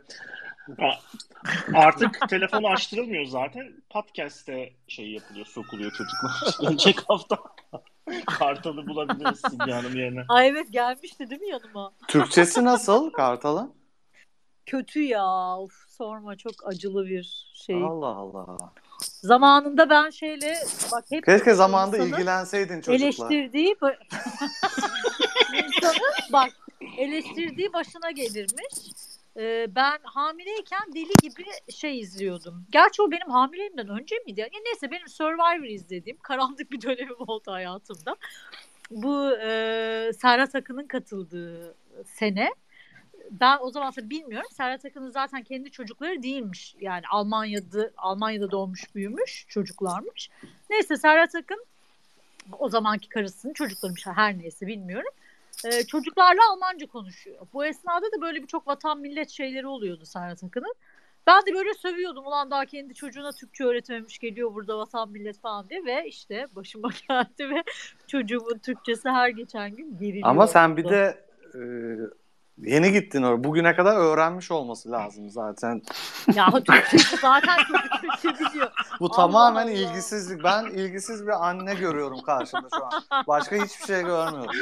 [1.74, 3.72] Artık telefonu açtırılmıyor zaten.
[3.90, 6.56] Podcast'te şey yapılıyor, sokuluyor çocuklar.
[6.60, 7.38] Gelecek hafta
[8.26, 10.20] Kartal'ı bulabiliriz Simge Hanım yerine.
[10.20, 10.24] da.
[10.28, 11.92] Ay evet gelmişti değil mi yanıma?
[12.08, 13.74] Türkçesi nasıl Kartal'ın?
[14.66, 15.56] Kötü ya.
[15.58, 17.84] Of, sorma çok acılı bir şey.
[17.84, 18.56] Allah Allah.
[19.04, 20.54] Zamanında ben şeyle
[20.92, 22.94] bak hep Keşke zamanında ilgilenseydin çocukla.
[23.06, 23.96] eleştirdiği ba-
[25.66, 26.50] insanı bak
[26.98, 28.74] eleştirdiği başına gelirmiş.
[29.36, 32.66] Ee, ben hamileyken deli gibi şey izliyordum.
[32.70, 34.40] Gerçi o benim hamileliğimden önce miydi?
[34.40, 38.16] Yani neyse benim Survivor izlediğim karanlık bir dönemim oldu hayatımda.
[38.90, 42.50] Bu e, Serhat Akın'ın katıldığı sene.
[43.30, 44.48] Ben o zaman tabii bilmiyorum.
[44.52, 46.74] Serhat Akın'ın zaten kendi çocukları değilmiş.
[46.80, 50.30] Yani Almanya'da Almanya'da doğmuş büyümüş çocuklarmış.
[50.70, 51.64] Neyse Serhat Akın
[52.58, 55.10] o zamanki karısının çocuklarıymış her neyse bilmiyorum.
[55.64, 57.36] Ee, çocuklarla Almanca konuşuyor.
[57.52, 60.74] Bu esnada da böyle birçok vatan millet şeyleri oluyordu Serhat Akın'ın.
[61.26, 65.68] Ben de böyle sövüyordum ulan daha kendi çocuğuna Türkçe öğretmemiş geliyor burada vatan millet falan
[65.68, 67.62] diye ve işte başıma geldi ve
[68.06, 70.28] çocuğumun Türkçesi her geçen gün geriliyor.
[70.28, 71.60] Ama sen bir de e,
[72.62, 73.44] yeni gittin oraya.
[73.44, 75.82] Bugüne kadar öğrenmiş olması lazım zaten.
[76.34, 77.56] Ya Türkçesi zaten
[78.00, 78.70] Türkçe biliyor.
[79.00, 79.70] Bu Allah tamamen Allah.
[79.72, 80.44] ilgisizlik.
[80.44, 83.24] Ben ilgisiz bir anne görüyorum karşımda şu an.
[83.26, 84.54] Başka hiçbir şey görmüyorum.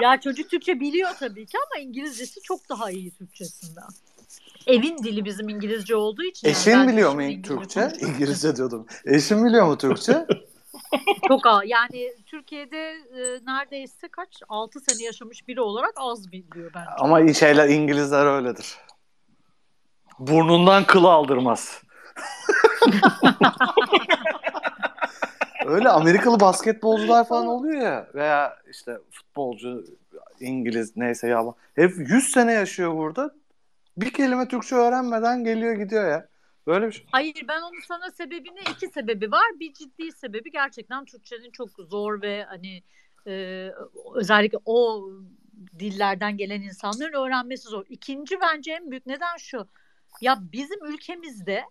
[0.00, 3.88] Ya çocuk Türkçe biliyor tabii ki ama İngilizcesi çok daha iyi Türkçesinden.
[4.66, 6.48] Evin dili bizim İngilizce olduğu için.
[6.48, 7.80] yani Eşin ben biliyor mu İngilizce Türkçe?
[7.80, 8.14] konuşuyorum.
[8.14, 8.86] İngilizce diyordum.
[9.04, 10.26] Eşin biliyor mu Türkçe?
[11.28, 11.62] Çok az.
[11.66, 14.42] Yani Türkiye'de e, neredeyse kaç?
[14.48, 16.90] 6 sene yaşamış biri olarak az biliyor bence.
[16.98, 18.76] Ama şeyler İngilizler öyledir.
[20.18, 21.82] Burnundan kıl aldırmaz.
[25.66, 29.84] Öyle Amerikalı basketbolcular falan oluyor ya veya işte futbolcu
[30.40, 31.44] İngiliz neyse ya.
[31.74, 33.30] Herif 100 sene yaşıyor burada.
[33.96, 36.29] Bir kelime Türkçe öğrenmeden geliyor gidiyor ya.
[36.70, 37.06] Böyle bir şey.
[37.12, 39.46] Hayır ben onun sana sebebini iki sebebi var.
[39.60, 42.82] Bir ciddi sebebi gerçekten Türkçenin çok zor ve hani
[43.26, 43.68] e,
[44.14, 45.08] özellikle o
[45.78, 47.84] dillerden gelen insanların öğrenmesi zor.
[47.88, 49.68] İkinci bence en büyük neden şu.
[50.20, 51.64] Ya bizim ülkemizde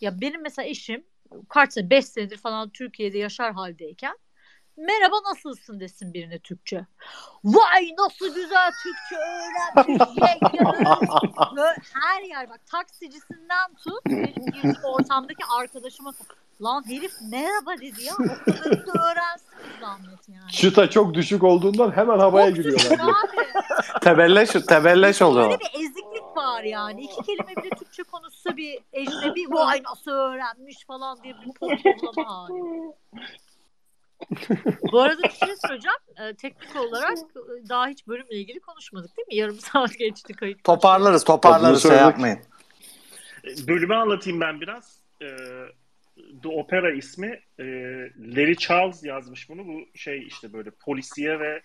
[0.00, 1.04] ya benim mesela eşim
[1.48, 4.16] kaç sene 5 senedir falan Türkiye'de yaşar haldeyken
[4.76, 6.86] merhaba nasılsın desin birine Türkçe.
[7.44, 10.02] Vay nasıl güzel Türkçe öğrenmiş.
[11.94, 16.12] her yer bak taksicisinden tut benim girdiğim ortamdaki arkadaşıma
[16.62, 20.50] lan herif merhaba dedi ya o kadarını da öğrensin zahmet yani.
[20.50, 22.98] Çıta çok düşük olduğundan hemen havaya Çok giriyorlar.
[22.98, 24.00] abi.
[24.00, 25.50] Tebelleş, tebelleş oluyor.
[25.50, 27.02] Böyle bir eziklik var yani.
[27.04, 32.92] İki kelime bile Türkçe konuşsa bir ecnebi vay nasıl öğrenmiş falan diye bir pohpohlama hali.
[34.92, 35.98] Bu arada bir şey söyleyeceğim.
[36.16, 39.34] Ee, teknik olarak e, daha hiç bölümle ilgili konuşmadık değil mi?
[39.34, 40.64] Yarım saat geçti kayıt.
[40.64, 42.38] Toparlarız, toparlarız şey yapmayın.
[43.68, 44.98] Bölümü anlatayım ben biraz.
[45.22, 45.26] Ee,
[46.42, 47.40] The Opera ismi.
[47.58, 47.64] Ee,
[48.18, 49.66] Larry Charles yazmış bunu.
[49.66, 51.62] Bu şey işte böyle polisiye ve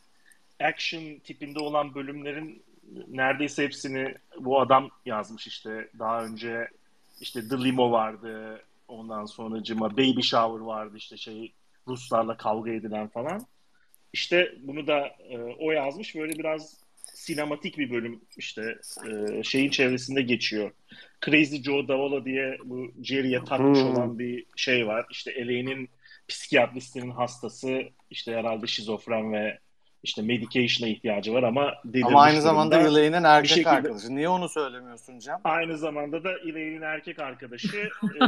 [0.59, 2.63] action tipinde olan bölümlerin
[3.07, 5.89] neredeyse hepsini bu adam yazmış işte.
[5.99, 6.67] Daha önce
[7.21, 8.61] işte The Limo vardı.
[8.87, 11.53] Ondan sonra cıma Baby Shower vardı işte şey
[11.89, 13.47] Ruslarla kavga edilen falan.
[14.13, 14.99] İşte bunu da
[15.29, 16.15] e, o yazmış.
[16.15, 16.77] Böyle biraz
[17.13, 18.77] sinematik bir bölüm işte
[19.39, 20.71] e, şeyin çevresinde geçiyor.
[21.25, 23.87] Crazy Joe Davola diye bu Jerry'e takmış Hmm.
[23.87, 25.05] olan bir şey var.
[25.11, 25.89] İşte Elaine'in
[26.27, 29.59] psikiyatristinin hastası işte herhalde şizofren ve
[30.03, 32.79] işte medication'a ihtiyacı var ama Ama aynı zamanda.
[32.81, 34.15] Elaine'in erkek şekilde- arkadaşı.
[34.15, 35.37] Niye onu söylemiyorsun Cem?
[35.43, 38.27] Aynı zamanda da Elaine'in erkek arkadaşı e,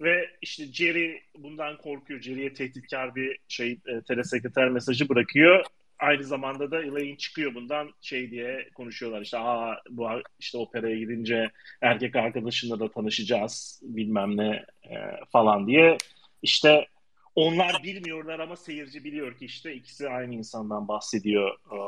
[0.00, 2.20] ve işte Jerry bundan korkuyor.
[2.20, 5.64] Jerry'e tehditkar bir şey e, telesekreter mesajı bırakıyor.
[5.98, 11.50] Aynı zamanda da Elaine çıkıyor bundan şey diye konuşuyorlar işte aa bu işte operaya gidince
[11.80, 14.96] erkek arkadaşınla da tanışacağız bilmem ne e,
[15.32, 15.96] falan diye.
[16.42, 16.86] İşte
[17.34, 21.78] onlar bilmiyorlar ama seyirci biliyor ki işte ikisi aynı insandan bahsediyor e,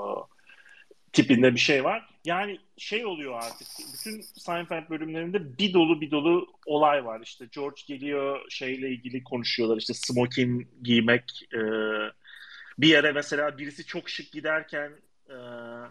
[1.12, 2.08] tipinde bir şey var.
[2.24, 3.68] Yani şey oluyor artık.
[3.92, 7.20] Bütün Seinfeld bölümlerinde bir dolu bir dolu olay var.
[7.20, 9.76] İşte George geliyor şeyle ilgili konuşuyorlar.
[9.76, 11.48] İşte smoking giymek.
[11.54, 11.60] e,
[12.78, 14.92] bir yere mesela birisi çok şık giderken
[15.28, 15.36] e,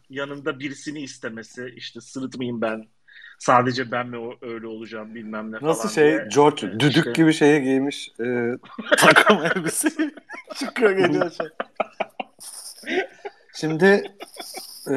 [0.09, 1.73] yanında birisini istemesi.
[1.75, 2.87] İşte sırıtmayayım ben.
[3.39, 6.27] Sadece ben mi o, öyle olacağım bilmem ne falan Nasıl şey diye.
[6.35, 8.25] George E, düdük işte- gibi şeye giymiş e,
[8.97, 9.89] takım elbise
[10.55, 11.47] çıkıyor geliyor şey.
[13.55, 13.85] Şimdi
[14.89, 14.95] e,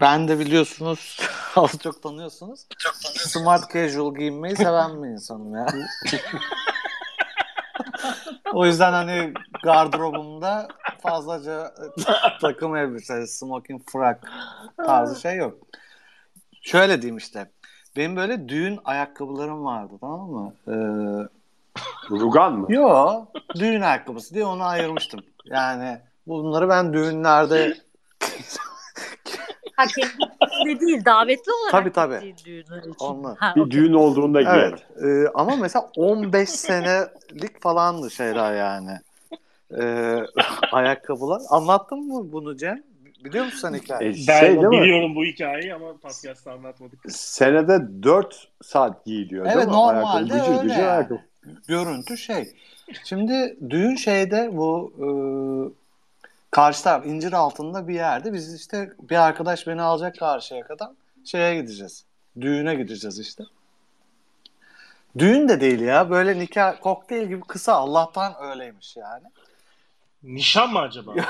[0.00, 1.20] ben de biliyorsunuz
[1.56, 2.66] az çok tanıyorsunuz.
[3.16, 5.66] Smart casual giyinmeyi seven bir insanım ya.
[8.52, 9.32] o yüzden hani
[9.64, 10.68] gardırobumda
[11.02, 11.74] fazlaca
[12.40, 14.18] takım elbise, smoking frock
[14.76, 15.58] tarzı şey yok.
[16.68, 17.50] Şöyle diyeyim işte.
[17.96, 20.52] Benim böyle düğün ayakkabılarım vardı tamam mı?
[20.68, 20.72] Ee,
[22.10, 22.66] Rugan mı?
[22.68, 25.20] yo düğün ayakkabısı diye onu ayırmıştım.
[25.44, 27.76] Yani bunları ben düğünlerde
[29.76, 32.34] Ha, kendi değil davetli olarak Tabii, tabii.
[32.44, 32.94] düğünler için.
[33.04, 33.36] Onlar.
[33.38, 33.70] Ha, Bir okey.
[33.70, 34.58] düğün olduğunda giyer.
[34.58, 34.86] evet.
[35.04, 38.98] Ee, ama mesela 15 senelik falandı şeyler yani.
[39.78, 40.16] Ee,
[40.72, 41.42] ayakkabılar.
[41.50, 42.82] Anlattın mı bunu Cem?
[43.28, 44.24] Biliyor musun sen hikayeyi?
[44.24, 44.70] E, Ben şey değil mi?
[44.70, 46.98] biliyorum bu hikayeyi ama podcast'ta anlatmadık.
[47.12, 49.72] Senede 4 saat giyiliyor değil Evet, mi?
[49.72, 50.90] normalde Ayakkabı, gücü, öyle gücü yani.
[50.90, 51.20] ayakkabı.
[51.68, 52.54] Görüntü şey.
[53.04, 55.08] Şimdi düğün şeyde bu e,
[56.50, 60.88] karşı taraf incir altında bir yerde biz işte bir arkadaş beni alacak karşıya kadar
[61.24, 62.04] şeye gideceğiz.
[62.40, 63.44] Düğüne gideceğiz işte.
[65.18, 66.10] Düğün de değil ya.
[66.10, 67.72] Böyle nikah kokteyl gibi kısa.
[67.72, 69.24] Allah'tan öyleymiş yani.
[70.22, 71.12] Nişan mı acaba?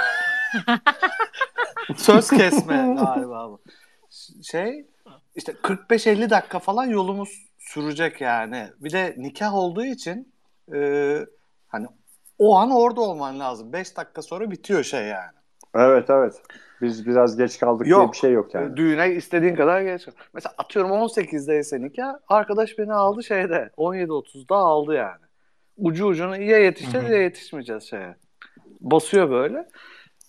[1.97, 3.61] Söz kesme galiba bu.
[4.43, 4.87] Şey
[5.35, 8.69] işte 45-50 dakika falan yolumuz sürecek yani.
[8.81, 10.33] Bir de nikah olduğu için
[10.75, 11.19] e,
[11.69, 11.87] hani
[12.39, 13.73] o an orada olman lazım.
[13.73, 15.39] 5 dakika sonra bitiyor şey yani.
[15.75, 16.43] Evet evet.
[16.83, 18.13] Biz biraz geç kaldık diye Yok.
[18.13, 18.77] bir şey yok yani.
[18.77, 20.09] Düğüne istediğin kadar geç.
[20.35, 25.25] Mesela atıyorum 18'deyse nikah arkadaş beni aldı şeyde 17.30'da aldı yani.
[25.77, 28.17] Ucu ucuna ya yetişeceğiz ya yetişmeyeceğiz şeye.
[28.81, 29.69] Basıyor böyle.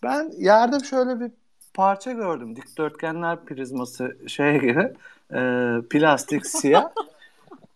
[0.04, 1.32] Ben yerde şöyle bir
[1.80, 2.56] parça gördüm.
[2.56, 4.94] Dikdörtgenler prizması şeye gibi.
[5.34, 5.40] E,
[5.90, 6.90] plastik siyah.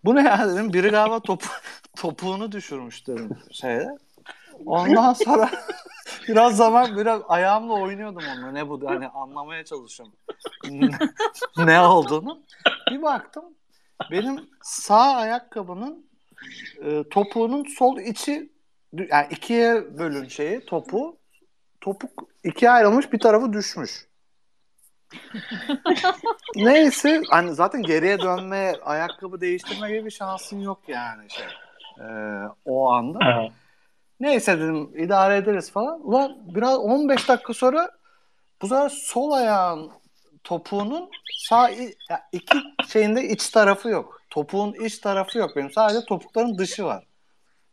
[0.05, 0.73] Bu ne ya dedim.
[0.73, 1.47] Biri galiba topu,
[1.97, 3.89] topuğunu düşürmüş dedim şeye.
[4.65, 5.49] Ondan sonra
[6.27, 8.51] biraz zaman biraz ayağımla oynuyordum onunla.
[8.51, 10.15] Ne bu hani anlamaya çalışıyorum.
[11.57, 12.41] ne olduğunu.
[12.91, 13.45] Bir baktım
[14.11, 16.05] benim sağ ayakkabının
[16.81, 18.49] e, topuğunun sol içi
[18.93, 21.17] yani ikiye bölün şeyi topu
[21.83, 24.07] topuk ikiye ayrılmış bir tarafı düşmüş.
[26.55, 31.45] Neyse hani zaten geriye dönme, ayakkabı değiştirme gibi bir şansın yok yani şey.
[31.99, 33.49] Ee, o anda.
[34.19, 36.07] Neyse dedim idare ederiz falan.
[36.07, 37.89] Ulan biraz 15 dakika sonra
[38.61, 39.91] bu sefer sol ayağın
[40.43, 41.69] topuğunun sağ
[42.31, 44.21] iki şeyinde iç tarafı yok.
[44.29, 45.71] Topuğun iç tarafı yok benim.
[45.71, 47.03] Sadece topukların dışı var.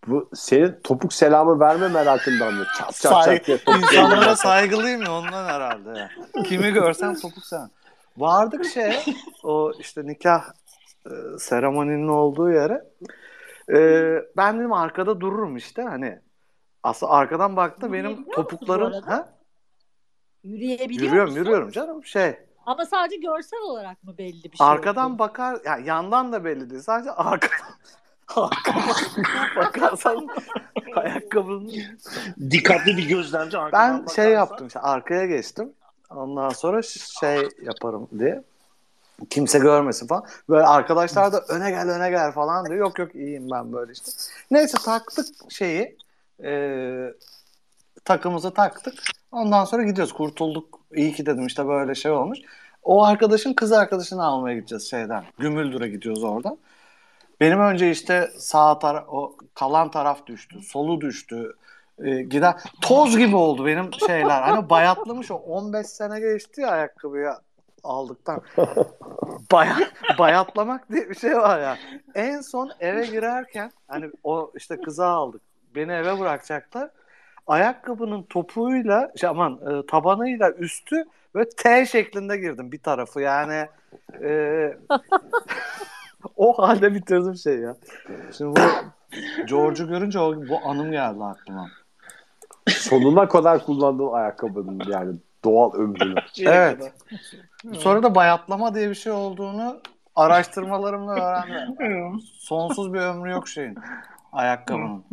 [0.07, 2.65] Bu senin topuk selamı verme merakından mı?
[2.79, 5.99] Çat çat Say- çat diye topuk İnsanlara saygılıyım ya ondan herhalde.
[5.99, 6.11] ya.
[6.45, 7.71] Kimi görsem topuk sen.
[8.17, 9.03] Vardık şeye
[9.43, 10.45] o işte nikah
[11.07, 12.85] e, seremoninin olduğu yere.
[13.73, 13.79] E,
[14.37, 16.19] ben dedim arkada dururum işte hani.
[16.83, 18.87] Aslında arkadan baktı benim Yürüyebiliyor musun topuklarım.
[18.87, 19.07] arada?
[19.07, 19.29] Ha?
[20.45, 21.41] Yürüyebiliyor Yürüyorum musun?
[21.45, 22.37] yürüyorum canım şey.
[22.67, 24.67] Ama sadece görsel olarak mı belli bir şey?
[24.67, 25.19] Arkadan oldu?
[25.19, 26.83] bakar yani yandan da belli değil.
[26.83, 27.67] Sadece arkadan
[29.57, 30.29] bakarsan
[30.97, 31.73] ayakkabının
[32.51, 35.73] Dikkatli bir gözlemci arkadan Ben şey bakarsa- yaptım işte arkaya geçtim.
[36.11, 36.83] Ondan sonra
[37.21, 38.43] şey yaparım diye.
[39.31, 40.25] Kimse görmesin falan.
[40.49, 42.79] Böyle arkadaşlar da öne gel öne gel falan diyor.
[42.79, 44.11] Yok yok iyiyim ben böyle işte.
[44.51, 45.97] Neyse taktık şeyi.
[46.45, 46.53] E,
[48.05, 48.95] takımızı taktık.
[49.33, 50.13] Ondan sonra gidiyoruz.
[50.13, 50.81] Kurtulduk.
[50.95, 52.39] İyi ki dedim işte böyle şey olmuş.
[52.83, 55.25] O arkadaşın kız arkadaşını almaya gideceğiz şeyden.
[55.39, 56.59] Gümüldür'e gidiyoruz oradan.
[57.41, 60.61] Benim önce işte sağ taraf o kalan taraf düştü.
[60.61, 61.57] Solu düştü.
[61.99, 64.43] E, gider toz gibi oldu benim şeyler.
[64.43, 67.41] Hani bayatlamış o 15 sene geçti ya ayakkabıya
[67.85, 68.43] aldıktan.
[69.53, 69.77] Baya,
[70.19, 71.79] bayatlamak diye bir şey var ya.
[72.15, 75.43] En son eve girerken hani o işte kıza aldık.
[75.75, 76.91] Beni eve bırakacaklar.
[77.47, 83.69] Ayakkabının topuğuyla şey aman e, tabanıyla üstü böyle T şeklinde girdim bir tarafı yani
[84.23, 84.31] e,
[86.37, 87.77] o halde bitirdim şey ya.
[88.37, 88.61] Şimdi bu
[89.47, 91.69] George'u görünce o, bu anım geldi aklıma.
[92.69, 96.15] Sonuna kadar kullandığım ayakkabının yani doğal ömrünü.
[96.41, 96.93] Evet.
[97.73, 99.81] Sonra da bayatlama diye bir şey olduğunu
[100.17, 102.21] araştırmalarımla öğrendim.
[102.39, 103.79] Sonsuz bir ömrü yok şeyin.
[104.33, 105.05] Ayakkabının.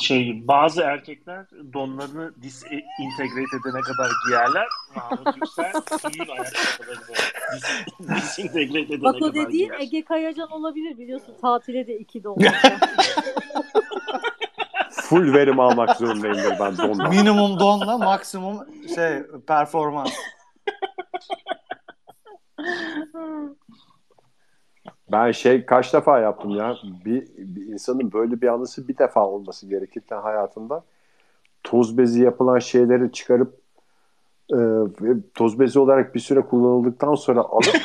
[0.00, 4.66] Şey bazı erkekler donlarını disintegrate edene kadar giyerler.
[4.96, 5.72] Mahmut Yüksel
[6.12, 7.06] giyin ayakkabılarını
[7.52, 7.64] dis,
[8.08, 9.80] disintegrate edene Bak o kadar dediğin giyer.
[9.80, 11.34] Ege Kayacan olabilir biliyorsun.
[11.40, 12.54] Tatile de iki olacak.
[14.90, 17.10] Full verim almak zorundayımdır ben dondan.
[17.10, 20.12] Minimum donla maksimum şey performans.
[25.12, 26.76] Ben şey kaç defa yaptım ya.
[27.04, 30.84] Bir, bir insanın böyle bir anısı bir defa olması gerekirken hayatında
[31.64, 33.54] toz bezi yapılan şeyleri çıkarıp
[34.52, 34.58] e,
[35.34, 37.74] toz bezi olarak bir süre kullanıldıktan sonra alıp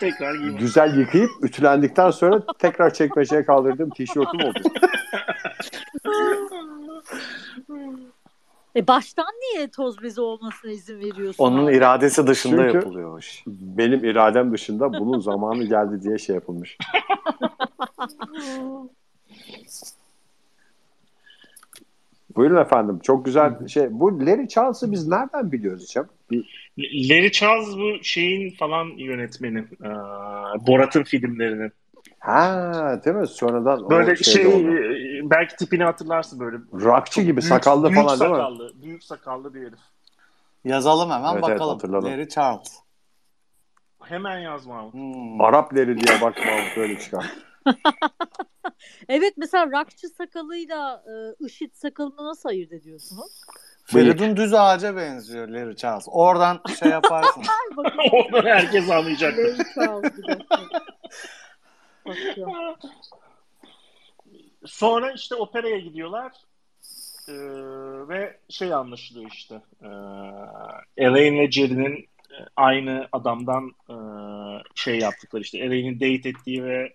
[0.00, 0.56] Tekrar giyin.
[0.56, 4.58] güzel yıkayıp ütülendikten sonra tekrar çekmeceye kaldırdığım tişörtüm oldu.
[8.76, 11.44] e baştan niye toz bezi olmasına izin veriyorsun?
[11.44, 11.76] Onun abi?
[11.76, 13.44] iradesi dışında Çünkü- yapılıyor o iş.
[13.46, 16.78] Benim iradem dışında bunun zamanı geldi diye şey yapılmış.
[22.36, 22.98] Buyurun efendim.
[23.02, 23.86] Çok güzel şey.
[23.90, 26.06] Bu Larry Charles'ı biz nereden biliyoruz Cem?
[26.30, 26.70] Bir,
[27.10, 29.58] Larry Charles bu şeyin falan yönetmeni.
[29.58, 29.88] Ee,
[30.66, 31.72] Borat'ın filmlerinin.
[32.24, 33.26] Ha değil mi?
[33.26, 34.68] Sonradan Böyle şey oldu.
[34.78, 36.56] e, belki tipini hatırlarsın böyle.
[36.72, 38.36] Rockçı gibi Büyük- sakallı büyük falan değil mi?
[38.36, 39.78] sakallı, Büyük sakallı bir herif.
[40.64, 41.74] Yazalım hemen Evet, evet, bakalım.
[41.74, 42.10] hatırladım.
[42.10, 42.78] Larry Charles.
[44.02, 44.94] Hemen Mahmut.
[44.94, 45.40] Hmm.
[45.40, 47.32] Arap Larry diye bakma böyle çıkar.
[49.08, 51.04] Evet mesela rockçı sakalıyla
[51.40, 53.40] IŞİD sakalını nasıl ayırt ediyorsunuz?
[53.84, 56.04] Feridun düz ağaca benziyor Larry Charles.
[56.10, 57.42] Oradan şey yaparsın.
[58.12, 59.38] Onu herkes anlayacak.
[59.38, 60.60] Larry Charles bir dakika.
[64.64, 66.32] Sonra işte operaya gidiyorlar.
[67.28, 67.32] Ee,
[68.08, 69.54] ve şey anlaşılıyor işte.
[69.82, 69.86] Ee,
[70.96, 73.96] Elaine ve Jerry'nin e, aynı adamdan e,
[74.74, 76.94] şey yaptıkları işte Elaine'in date ettiği ve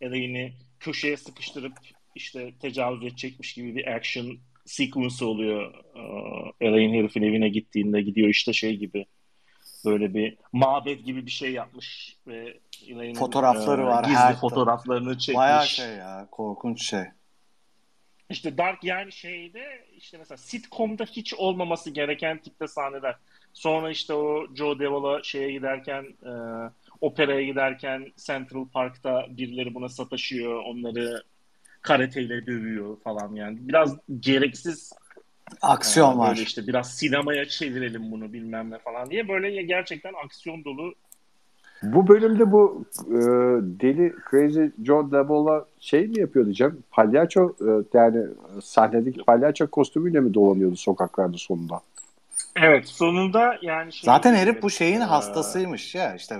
[0.00, 1.72] Elaine'i köşeye sıkıştırıp
[2.14, 5.74] işte tecavüz edecekmiş gibi bir action sequence oluyor.
[5.94, 9.06] Ee, Elaine herifin evine gittiğinde gidiyor işte şey gibi
[9.84, 15.18] böyle bir mabet gibi bir şey yapmış ve Elaine'in Fotoğrafları e, var, Gizli her- fotoğraflarını
[15.18, 15.38] çekmiş.
[15.38, 16.28] Bayağı şey ya.
[16.30, 17.04] Korkunç şey.
[18.30, 23.16] İşte Dark yani şeyde işte mesela sitcom'da hiç olmaması gereken tipte sahneler.
[23.52, 26.32] Sonra işte o Joe Deval'a şeye giderken e,
[27.00, 30.62] operaya giderken Central Park'ta birileri buna sataşıyor.
[30.64, 31.22] Onları
[31.82, 33.68] karateyle dövüyor falan yani.
[33.68, 34.92] Biraz gereksiz
[35.62, 36.30] Aksiyon e, var.
[36.30, 40.94] Böyle işte biraz sinemaya çevirelim bunu bilmem ne falan diye böyle gerçekten aksiyon dolu
[41.82, 43.18] Bu bölümde bu e,
[43.80, 46.78] deli Crazy Joe Devil'a şey mi yapıyordu Cem?
[46.90, 48.26] Palyaço e, yani
[48.62, 51.80] sahnedeki palyaço kostümüyle mi dolanıyordu sokaklarda sonunda?
[52.56, 56.36] Evet sonunda yani şey Zaten herif bu şeyin Ee, hastasıymış ya işte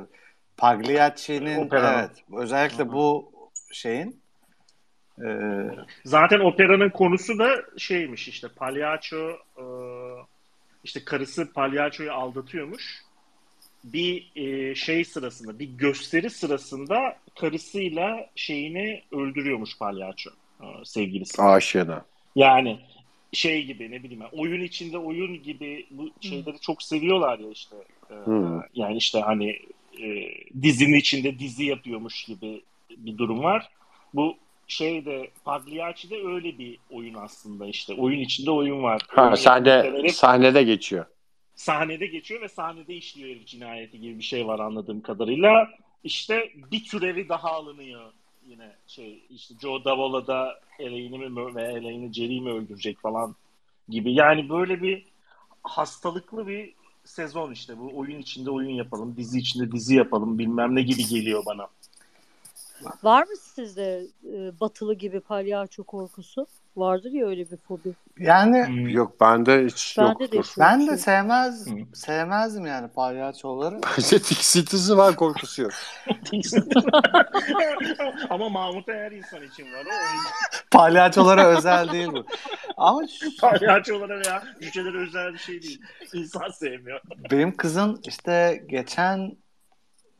[0.56, 3.32] Pagliacci'nin evet özellikle bu
[3.72, 4.19] şeyin
[5.24, 5.30] e,
[6.04, 9.64] Zaten operanın konusu da şeymiş işte palyaço e,
[10.84, 13.02] işte karısı palyaçoyu aldatıyormuş.
[13.84, 20.30] Bir e, şey sırasında, bir gösteri sırasında karısıyla şeyini öldürüyormuş palyaço
[20.60, 21.42] e, sevgilisi.
[21.42, 22.04] Aşığına.
[22.36, 22.80] Yani
[23.32, 27.76] şey gibi ne bileyim oyun içinde oyun gibi bu şeyleri çok seviyorlar ya işte.
[28.10, 28.60] E, Hmm.
[28.74, 29.58] Yani işte hani
[30.02, 30.30] e,
[30.62, 32.62] dizinin içinde dizi yapıyormuş gibi
[32.96, 33.68] bir durum var.
[34.14, 34.36] Bu
[34.70, 37.94] şeyde Pagliacci'de öyle bir oyun aslında işte.
[37.94, 39.02] Oyun içinde oyun var.
[39.08, 41.04] Ha, Oyun sahne, yapımcıları sahnede geçiyor.
[41.54, 45.68] sahnede geçiyor ve sahnede işliyor herif cinayeti gibi bir şey var anladığım kadarıyla.
[46.04, 48.12] İşte bir türevi daha alınıyor
[48.46, 53.34] yine şey işte Joe Davola da Elaine'i mi ve Elaine'i Jerry'i mi öldürecek falan
[53.88, 54.14] gibi.
[54.14, 55.04] Yani böyle bir
[55.62, 56.72] hastalıklı bir
[57.04, 61.42] sezon işte bu oyun içinde oyun yapalım, dizi içinde dizi yapalım bilmem ne gibi geliyor
[61.46, 61.66] bana.
[63.02, 66.46] Var mı sizde e, batılı gibi palyaço korkusu?
[66.76, 67.92] Vardır ya öyle bir fobi.
[68.18, 68.88] yani Hmm.
[68.88, 70.30] Yok bende hiç Bende yoktur.
[70.32, 70.46] de yok.
[70.58, 71.70] ben de sevmez Hı.
[71.94, 73.80] sevmezdim yani palyaçoları.
[73.98, 75.72] Bence tiksintisi var korkusu yok.
[78.30, 79.84] Ama Mahmut her insan için var.
[79.86, 79.90] O
[80.70, 82.24] Palyaçolara özel değil bu.
[82.76, 85.82] Ama şu- palyaçolara veya cücelere özel bir şey değil.
[86.14, 87.00] İnsan sevmiyor.
[87.30, 89.36] benim kızın işte geçen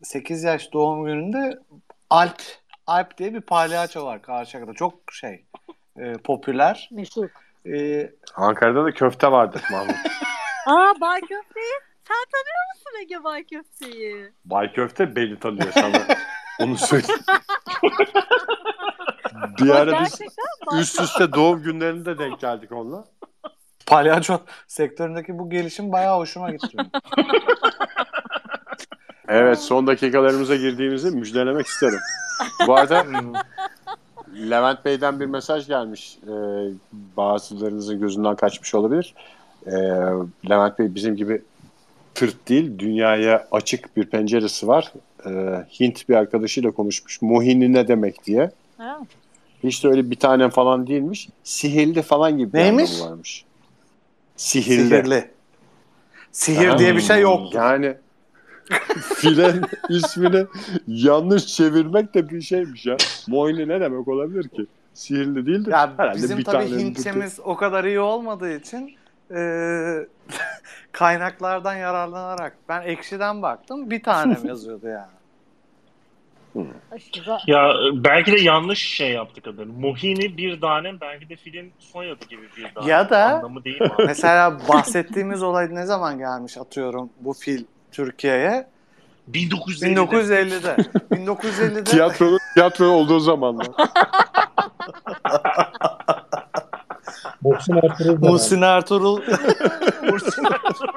[0.03, 1.59] 8 yaş doğum gününde
[2.11, 2.43] Alp
[2.87, 4.75] Alp diye bir palyaço var Karşıyaka'da.
[4.75, 5.45] Çok şey
[5.99, 6.89] e, popüler.
[6.93, 7.29] Meşhur.
[7.67, 9.97] E, Ankara'da da köfte vardır Mahmut.
[10.67, 11.73] Aa Bay Köfte'yi.
[12.09, 14.33] Sen tanıyor musun Ege Bay Köfte'yi?
[14.45, 16.07] Bay Köfte beni tanıyor sana.
[16.61, 17.21] Onu söyleyeyim.
[19.61, 20.21] bir ara biz
[20.67, 23.05] Bay üst üste doğum günlerinde denk geldik onunla.
[23.87, 26.77] palyaço sektöründeki bu gelişim bayağı hoşuma gitti.
[29.31, 31.99] Evet son dakikalarımıza girdiğimizi müjdelemek isterim.
[32.67, 33.07] Bu arada
[34.51, 36.19] Levent Bey'den bir mesaj gelmiş.
[36.27, 36.31] Ee,
[37.17, 39.15] bazılarınızın gözünden kaçmış olabilir.
[39.67, 39.71] Ee,
[40.51, 41.43] Levent Bey bizim gibi
[42.15, 44.93] tırt değil, dünyaya açık bir penceresi var.
[45.27, 45.31] Ee,
[45.81, 47.23] Hint bir arkadaşıyla konuşmuş.
[47.23, 48.51] Mohini ne demek diye.
[48.79, 49.01] Ha.
[49.65, 51.29] Hiç de öyle bir tane falan değilmiş.
[51.45, 52.93] Sihirli falan gibi bir Neymiş?
[52.95, 53.45] anlamı varmış.
[54.37, 54.89] Sihirli.
[54.89, 55.31] Sihirli.
[56.33, 57.55] Sihir diye bir şey yok.
[57.55, 57.95] Yani
[59.15, 60.47] filen ismini
[60.87, 62.97] yanlış çevirmek de bir şeymiş ya.
[63.29, 64.67] Moini ne demek olabilir ki?
[64.95, 65.71] Sihirli değildir.
[65.71, 68.95] Ya Herhalde bizim bir tabii tane Hintçemiz o kadar iyi olmadığı için
[69.35, 69.41] e,
[70.93, 75.11] kaynaklardan yararlanarak ben ekşiden baktım bir tanem yazıyordu yani.
[77.47, 79.73] Ya belki de yanlış şey yaptık adını.
[79.73, 82.89] Mohini bir tanem belki de filin soyadı gibi bir tanem.
[82.89, 83.91] Ya da- Anlamı değil mi?
[84.07, 88.67] Mesela bahsettiğimiz olay ne zaman gelmiş atıyorum bu fil Türkiye'ye?
[89.33, 90.03] 1950'de.
[90.03, 90.77] 1950'de.
[91.11, 93.67] 1950'de Tiyatronun tiyatro olduğu zamanlar.
[97.43, 98.19] Muhsin Ertuğrul.
[98.29, 99.17] Muhsin Ertuğrul
[100.03, 100.89] Muhsin Ertuğrul.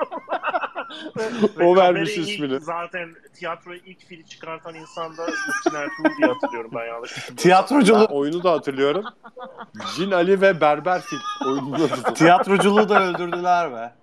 [1.61, 2.59] O vermiş ismini.
[2.59, 7.29] Zaten tiyatroya ilk fili çıkartan insan da Muhsin Ertuğrul diye hatırlıyorum ben yanlış hatırlamıyorsam.
[7.29, 9.05] Ben tiyatroculuğu oyunu da hatırlıyorum.
[9.95, 13.93] Cin Ali ve Berber Fil oyununu tiyatroculuğu da öldürdüler be.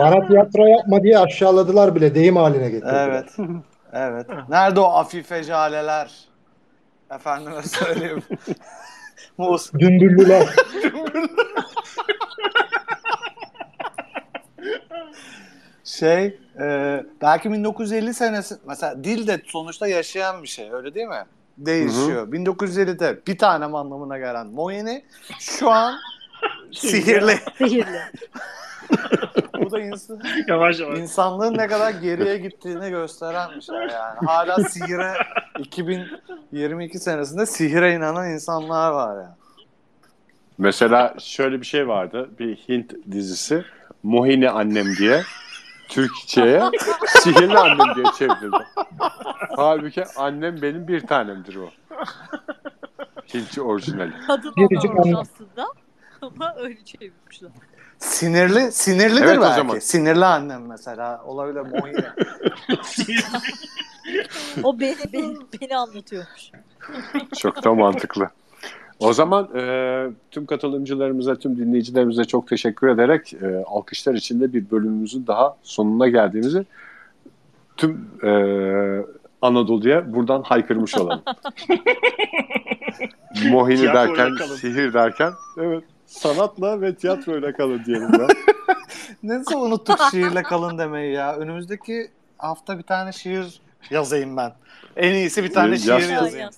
[0.00, 3.08] Bana tiyatro yapma diye aşağıladılar bile deyim haline getirdiler.
[3.08, 3.36] Evet.
[3.92, 4.26] Evet.
[4.48, 6.10] Nerede o afife jaleler?
[7.14, 8.22] Efendime söyleyeyim.
[9.38, 10.48] Mus Dümbüllüler.
[15.84, 21.24] şey e, belki 1950 senesi mesela dil de sonuçta yaşayan bir şey öyle değil mi?
[21.58, 22.28] Değişiyor.
[22.32, 25.04] 1950'de bir tanem anlamına gelen Moyeni
[25.38, 25.94] şu an
[26.72, 27.38] sihirli.
[27.58, 28.00] Sihirli.
[29.70, 30.98] Bu da insan, Yavaş yavaş.
[30.98, 34.26] insanlığın ne kadar geriye gittiğini gösteren bir şey yani.
[34.26, 35.12] Hala sihire
[35.58, 39.34] 2022 senesinde sihire inanan insanlar var yani.
[40.58, 42.30] Mesela şöyle bir şey vardı.
[42.38, 43.64] Bir Hint dizisi.
[44.02, 45.22] Mohini Annem diye.
[45.88, 46.62] Türkçe'ye
[47.06, 48.66] sihirli annem diye çevrildi.
[49.56, 51.70] Halbuki annem benim bir tanemdir o.
[53.34, 54.12] Hintçe orijinali.
[54.26, 55.66] Kadın Biricik olmamış aslında.
[56.22, 57.50] Ama öyle çevirmişler.
[58.00, 59.54] Sinirli, sinirlidir Evet, o belki.
[59.56, 59.78] zaman.
[59.78, 61.22] Sinirli annem mesela.
[61.26, 61.96] Olabilir Moyni.
[64.62, 66.50] O beni, beni, beni anlatıyormuş.
[67.38, 68.30] Çok da mantıklı.
[68.98, 75.26] O zaman e, tüm katılımcılarımıza, tüm dinleyicilerimize çok teşekkür ederek e, alkışlar içinde bir bölümümüzün
[75.26, 76.66] daha sonuna geldiğimizi
[77.76, 78.30] tüm e,
[79.42, 81.22] Anadolu'ya buradan haykırmış olalım.
[83.50, 85.32] Mohini derken, sihir derken.
[85.58, 85.84] Evet.
[86.10, 88.26] Sanatla ve tiyatroyla kalın diyelim ya.
[89.22, 91.36] Nasıl unuttuk şiirle kalın demeyi ya.
[91.36, 94.52] Önümüzdeki hafta bir tane şiir yazayım ben.
[94.96, 95.82] En iyisi bir tane Yaz.
[95.82, 96.38] şiir Ya, yazayım.
[96.38, 96.50] ya.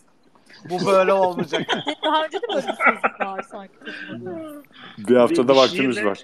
[0.71, 1.63] Bu böyle olmayacak.
[2.05, 3.73] Daha önce de böyle bir sözlük var sanki.
[4.99, 6.19] bir haftada Bir vaktimiz şiirle, var.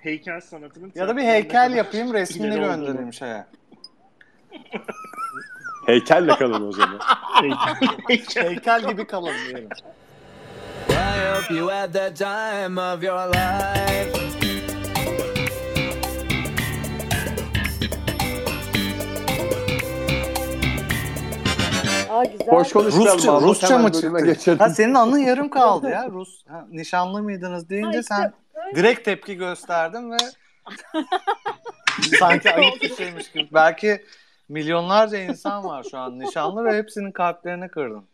[0.00, 3.46] Heykel sanatının ya da bir heykel yapayım resmini göndereyim şeye.
[5.86, 7.00] Heykelle kalın o zaman.
[8.08, 8.44] Heykel.
[8.44, 9.68] Heykel gibi kalın diyelim.
[11.46, 14.12] Hope you had the time of your life.
[22.10, 22.46] Aa güzel.
[22.46, 23.06] Hoş konuşalım.
[23.06, 23.40] Rusça.
[23.40, 24.24] Rusça mı çıktı?
[24.24, 24.58] geçelim.
[24.58, 26.08] Ha senin anın yarım kaldı ya.
[26.10, 28.76] Rus ha, nişanlı mıydınız deyince işte sen öyle.
[28.76, 30.16] direkt tepki gösterdin ve
[32.18, 33.48] sanki ayıp bir şeymiş gibi.
[33.54, 34.04] Belki
[34.48, 38.04] milyonlarca insan var şu an nişanlı ve hepsinin kalplerini kırdın.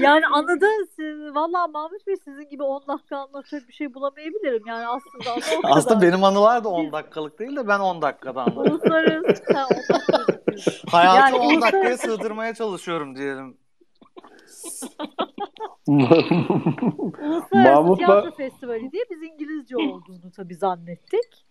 [0.00, 1.34] Yani anladın siz.
[1.34, 4.62] Valla Mahmut Bey sizin gibi 10 dakika anlatacak bir şey bulamayabilirim.
[4.66, 5.76] Yani aslında kadar.
[5.76, 8.72] Aslında benim anılar da 10 dakikalık değil de ben 10 dakikada anladım.
[8.72, 9.42] Uluslararası.
[9.54, 10.80] Ha, o da gözüküyor.
[10.90, 13.56] Hayatı Yani 10 dakikaya sığdırmaya çalışıyorum diyelim.
[15.88, 21.46] Uluslararası Mahmut'la- Tiyatro Festivali diye biz İngilizce olduğunu tabii zannettik.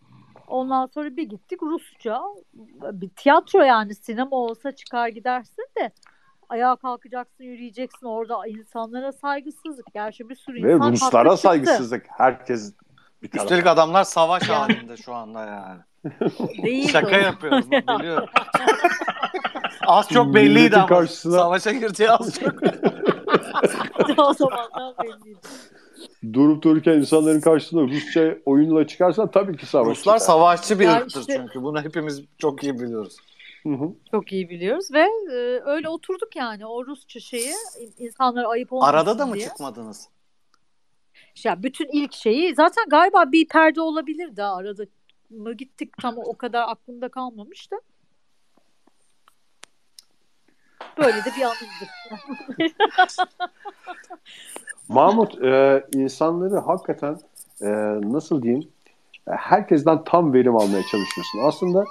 [0.48, 2.22] Ondan sonra bir gittik Rusça.
[2.92, 5.92] Bir tiyatro yani sinema olsa çıkar gidersin de
[6.50, 8.08] ayağa kalkacaksın, yürüyeceksin.
[8.08, 9.86] Orada insanlara saygısızlık.
[9.94, 11.42] Gerçi bir sürü Ve insan haklı Ruslara çıktı.
[11.42, 12.06] saygısızlık.
[12.18, 12.74] Herkes
[13.24, 13.46] bir taraf.
[13.46, 15.80] Üstelik adamlar savaş halinde şu anda yani.
[16.64, 17.20] Değil Şaka o.
[17.20, 18.30] yapıyorum biliyorum.
[19.88, 20.88] Az çok belliydi ama.
[20.88, 22.54] karşısına- Savaşa gireceği az çok.
[24.18, 25.40] o zamandan belliydi.
[26.34, 30.26] Durup dururken insanların karşısında Rusça oyunla çıkarsan tabii ki savaş Ruslar çıkar.
[30.34, 31.64] savaşçı bir ırktır işte- çünkü.
[31.64, 33.18] Bunu hepimiz çok iyi biliyoruz.
[33.64, 33.90] Hı hı.
[34.12, 37.54] Çok iyi biliyoruz ve e, öyle oturduk yani o Rusça şeyi
[37.98, 39.46] insanlara ayıp olmasın Arada da mı diye.
[39.48, 40.10] çıkmadınız?
[41.44, 44.84] Ya bütün ilk şeyi zaten galiba bir perde olabilir de arada
[45.30, 47.76] mı gittik tam o kadar aklımda kalmamış da.
[50.98, 51.90] Böyle de bir anımdır.
[54.90, 57.18] Mahmut e, insanları hakikaten
[57.62, 57.68] e,
[58.02, 58.64] nasıl diyeyim
[59.30, 61.40] herkesten tam verim almaya çalışıyorsun.
[61.48, 61.86] Aslında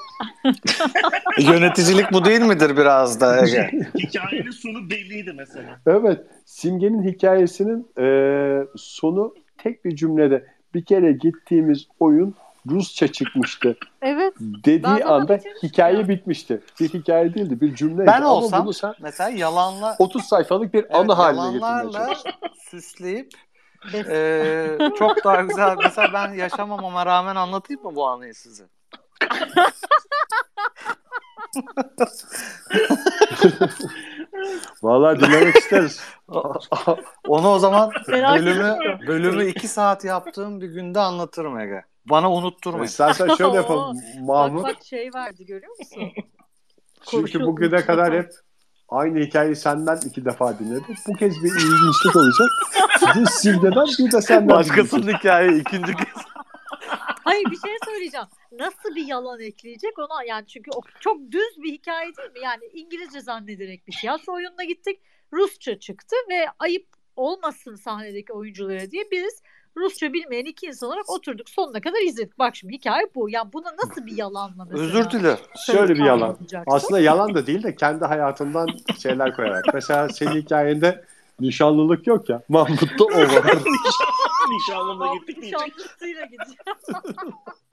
[1.52, 3.70] Yöneticilik bu değil midir biraz da Ege?
[3.98, 5.80] Hikayenin sonu belliydi mesela.
[5.86, 8.06] evet Simge'nin hikayesinin e,
[8.76, 12.34] sonu tek bir cümlede bir kere gittiğimiz oyun
[12.70, 14.34] Rusça çıkmıştı evet.
[14.40, 16.08] dediği anda hikaye ya.
[16.08, 16.62] bitmişti.
[16.80, 18.06] Bir hikaye değildi bir cümleydi.
[18.06, 22.16] Ben Ama olsam bunu sen mesela yalanla 30 sayfalık bir evet, anı haline getirmeye
[22.70, 23.32] süsleyip
[23.92, 25.76] eee, çok daha güzel.
[25.84, 28.64] Mesela ben yaşamamama rağmen anlatayım mı bu anıyı size?
[34.82, 36.00] Vallahi dinlemek isteriz.
[37.28, 41.84] Onu o zaman bölümü bölümü iki saat yaptığım bir günde anlatırım Ege.
[42.10, 42.84] Bana unutturmayın.
[42.84, 44.64] İstersen şöyle yapalım Bak Mahmut.
[44.64, 46.12] bak şey verdi görüyor musun?
[47.10, 48.30] Çünkü bugüne kadar hep
[48.88, 50.96] aynı hikayeyi senden iki defa dinledik.
[51.08, 52.48] Bu kez bir ilginçlik olacak.
[53.16, 54.48] Bir Simge'den bir de senden.
[54.48, 56.06] Başkasının hikaye ikinci kez.
[57.24, 58.26] Hayır bir şey söyleyeceğim.
[58.52, 62.40] Nasıl bir yalan ekleyecek ona yani çünkü o çok düz bir hikaye değil mi?
[62.42, 65.00] Yani İngilizce zannederek bir tiyatro oyununa gittik.
[65.32, 66.86] Rusça çıktı ve ayıp
[67.16, 69.42] olmasın sahnedeki oyunculara diye biz
[69.76, 72.38] Rusça bilmeyen iki insan olarak oturduk sonuna kadar izledik.
[72.38, 73.30] Bak şimdi hikaye bu.
[73.30, 74.84] Ya buna nasıl bir yalanla mesela?
[74.86, 75.38] Özür dilerim.
[75.66, 76.36] Şöyle bir yalan.
[76.66, 78.68] Aslında yalan da değil de kendi hayatından
[79.02, 79.64] şeyler koyarak.
[79.74, 81.04] Mesela senin hikayende
[81.40, 82.42] nişanlılık yok ya.
[82.48, 83.44] Mahmut'ta o var.
[84.50, 85.60] Nişanlımla gittik diyecek.
[85.60, 86.58] nişanlısıyla gidecek.